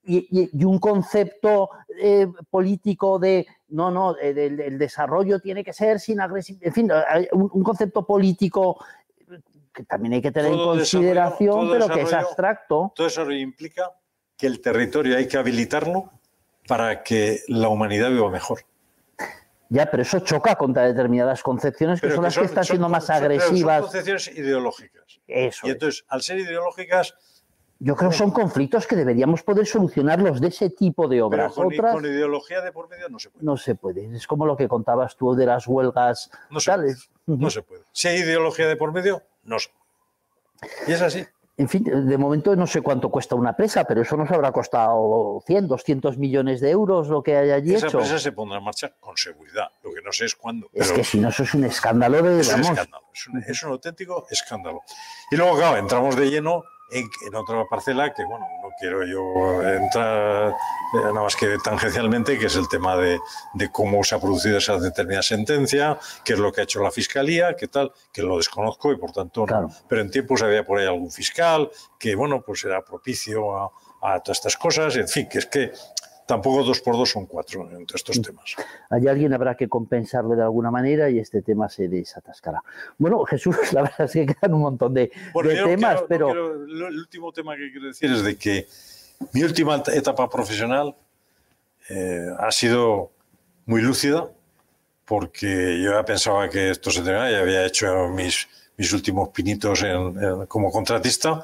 [0.06, 1.70] y, y- y un concepto
[2.01, 6.91] eh, político de, no, no, eh, del desarrollo tiene que ser sin agresividad, en fin,
[6.91, 8.84] hay un, un concepto político
[9.74, 12.93] que también hay que tener Todo en consideración, pero que es abstracto.
[12.95, 13.91] Todo eso implica
[14.38, 16.12] que el territorio hay que habilitarlo
[16.68, 18.60] para que la humanidad viva mejor.
[19.74, 22.74] Ya, pero eso choca contra determinadas concepciones que Pero son que las que están son-
[22.76, 23.78] siendo más son- pero agresivas.
[23.78, 25.19] Son concepciones ideológicas.
[25.28, 25.65] Eso.
[25.65, 25.74] Y es.
[25.74, 27.15] entonces, al ser ideológicas,
[27.80, 31.53] Yo creo que son conflictos que deberíamos poder solucionarlos de ese tipo de pero obras.
[31.53, 33.43] con, Otras con ideología de por medio no se puede.
[33.45, 34.15] no se puede.
[34.15, 36.30] Es como lo que contabas tú de las huelgas.
[36.49, 37.09] No se tales.
[37.26, 37.39] puede.
[37.39, 37.82] No se puede.
[37.91, 40.71] Si hay ideología de por medio, no se puede.
[40.88, 41.26] Y es así.
[41.56, 45.39] En fin, de momento no sé cuánto cuesta una presa, pero eso nos habrá costado
[45.45, 47.99] 100, 200 millones de euros lo que hay allí Esa hecho.
[47.99, 49.68] empresa se pondrá en marcha con seguridad.
[49.84, 50.68] Lo que no sé es cuándo.
[50.74, 53.06] Es que si no, eso es un escándalo de, es un escándalo.
[53.14, 54.82] Es un, es un auténtico escándalo.
[55.30, 56.64] Y luego, claro, entramos de lleno
[56.94, 60.54] en, en otra parcela que, bueno, no quiero yo entrar eh,
[60.94, 63.20] nada más que tangencialmente, que es el tema de,
[63.54, 66.91] de cómo se ha producido esa determinada sentencia, qué es lo que ha hecho la
[66.91, 69.70] fiscalía, qué tal, que lo desconozco y por tanto no.
[69.88, 71.70] Pero en tiempos había por ahí algún fiscal
[72.00, 73.72] que, bueno, pues era propicio a,
[74.02, 75.72] a todas estas cosas, en fin, que es que
[76.26, 78.55] tampoco dos por dos son cuatro entre estos temas.
[78.89, 82.61] Hay alguien habrá que compensarle de alguna manera y este tema se desatascará.
[82.97, 86.01] Bueno, Jesús, la verdad es que quedan un montón de, Bueno, de no temas, quiero-
[86.01, 88.67] no pero quiero- el último tema que quiero decir es de que
[89.34, 90.95] mi última et- etapa profesional
[91.89, 93.11] eh, ha sido
[93.65, 94.30] muy lúcida
[95.05, 98.47] porque yo ya pensaba que esto se tenía, ya había hecho mis,
[98.78, 101.43] mis últimos pinitos en- en- como contratista,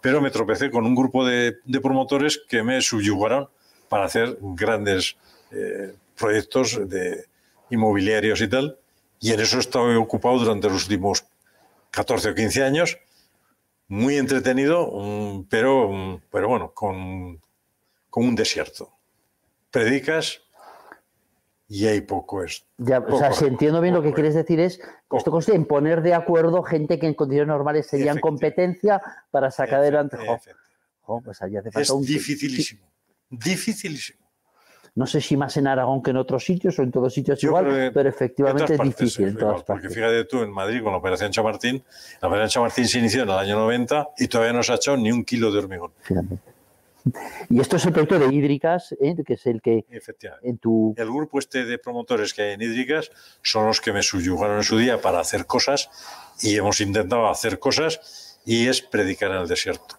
[0.00, 3.48] pero me tropecé con un grupo de, de promotores que me subyugaron
[3.90, 5.16] para hacer grandes
[5.50, 7.26] eh, proyectos de
[7.70, 8.78] inmobiliarios y tal,
[9.18, 11.26] y en eso he estado ocupado durante los últimos
[11.90, 12.98] 14 o 15 años,
[13.88, 17.40] muy entretenido, mm, pero, mm, pero bueno, con,
[18.08, 18.92] con un desierto.
[19.72, 20.40] Predicas
[21.68, 22.64] y hay poco es.
[22.78, 24.78] Ya, o sea, Poco, si entiendo bien lo que poco, quieres decir es,
[25.08, 25.18] Poco.
[25.18, 29.80] esto consiste en poner de acuerdo gente que en condiciones normales serían competencia para sacar
[29.80, 30.16] adelante.
[30.16, 30.70] Jo, Efectivamente.
[31.02, 32.89] jo, pues allí hace falta Es un- dificilísimo.
[33.30, 34.20] Dificilísimo.
[34.94, 37.48] No sé si más en Aragón que en otros sitios o en todos sitios Yo
[37.48, 40.92] igual, pero En efectivamente es difícil en igual, todas porque fíjate tú en Madrid con
[40.92, 41.82] la Operación Chamartín,
[42.20, 44.96] la Operación Chamartín se inició en el año 90 y todavía no se ha hecho
[44.96, 45.92] ni un kilo de hormigón.
[46.02, 46.38] Fíjate.
[47.48, 49.16] Y esto es el proyecto de Hídricas, ¿eh?
[49.24, 50.48] que es el que Efectivamente.
[50.48, 50.94] en tu...
[50.98, 53.10] El grupo este de promotores que hay en Hídricas
[53.42, 55.88] son los que me subyugaron en su día para hacer cosas
[56.42, 59.98] y hemos intentado hacer cosas y es predicar en el desierto.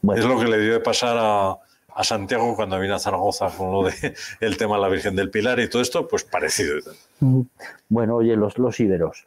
[0.00, 1.58] Bueno, Es lo que le dio de pasar a,
[1.98, 3.92] a Santiago cuando vino a Zaragoza con lo de
[4.40, 6.76] el tema de la Virgen del Pilar y todo esto, pues parecido.
[7.88, 9.26] bueno, oye, los, los íberos.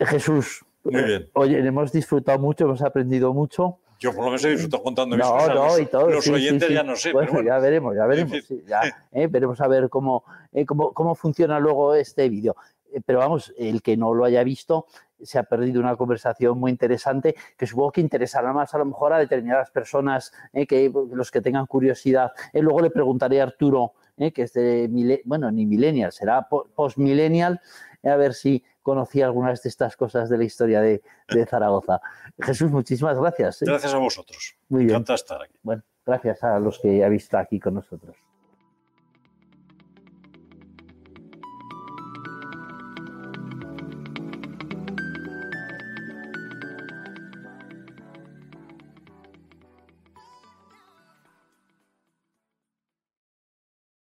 [0.00, 1.30] Jesús, Muy bien.
[1.34, 3.78] oye, hemos disfrutado mucho, hemos aprendido mucho.
[4.00, 5.48] Yo por lo menos he disfrutado contando mis No, cosas.
[5.54, 6.10] no, los, y todo.
[6.10, 6.74] los sí, oyentes sí.
[6.74, 7.48] ya no sé, Bueno, pero bueno.
[7.54, 8.38] ya veremos, ya veremos.
[8.66, 8.80] ya,
[9.12, 12.56] eh, veremos a ver cómo, eh, cómo, cómo funciona luego este vídeo.
[12.92, 14.86] Eh, pero vamos, el que no lo haya visto
[15.24, 19.12] se ha perdido una conversación muy interesante que supongo que interesará más a lo mejor
[19.12, 22.32] a determinadas personas, eh, que los que tengan curiosidad.
[22.52, 26.68] Eh, luego le preguntaré a Arturo, eh, que es de, bueno, ni millennial, será po-
[26.74, 27.60] post-millennial,
[28.02, 32.00] eh, a ver si conocía algunas de estas cosas de la historia de, de Zaragoza.
[32.40, 33.60] Jesús, muchísimas gracias.
[33.62, 34.56] Gracias a vosotros.
[34.68, 34.90] Muy bien.
[34.96, 35.58] Encanta estar aquí.
[35.62, 38.14] Bueno, gracias a los que habéis estado aquí con nosotros.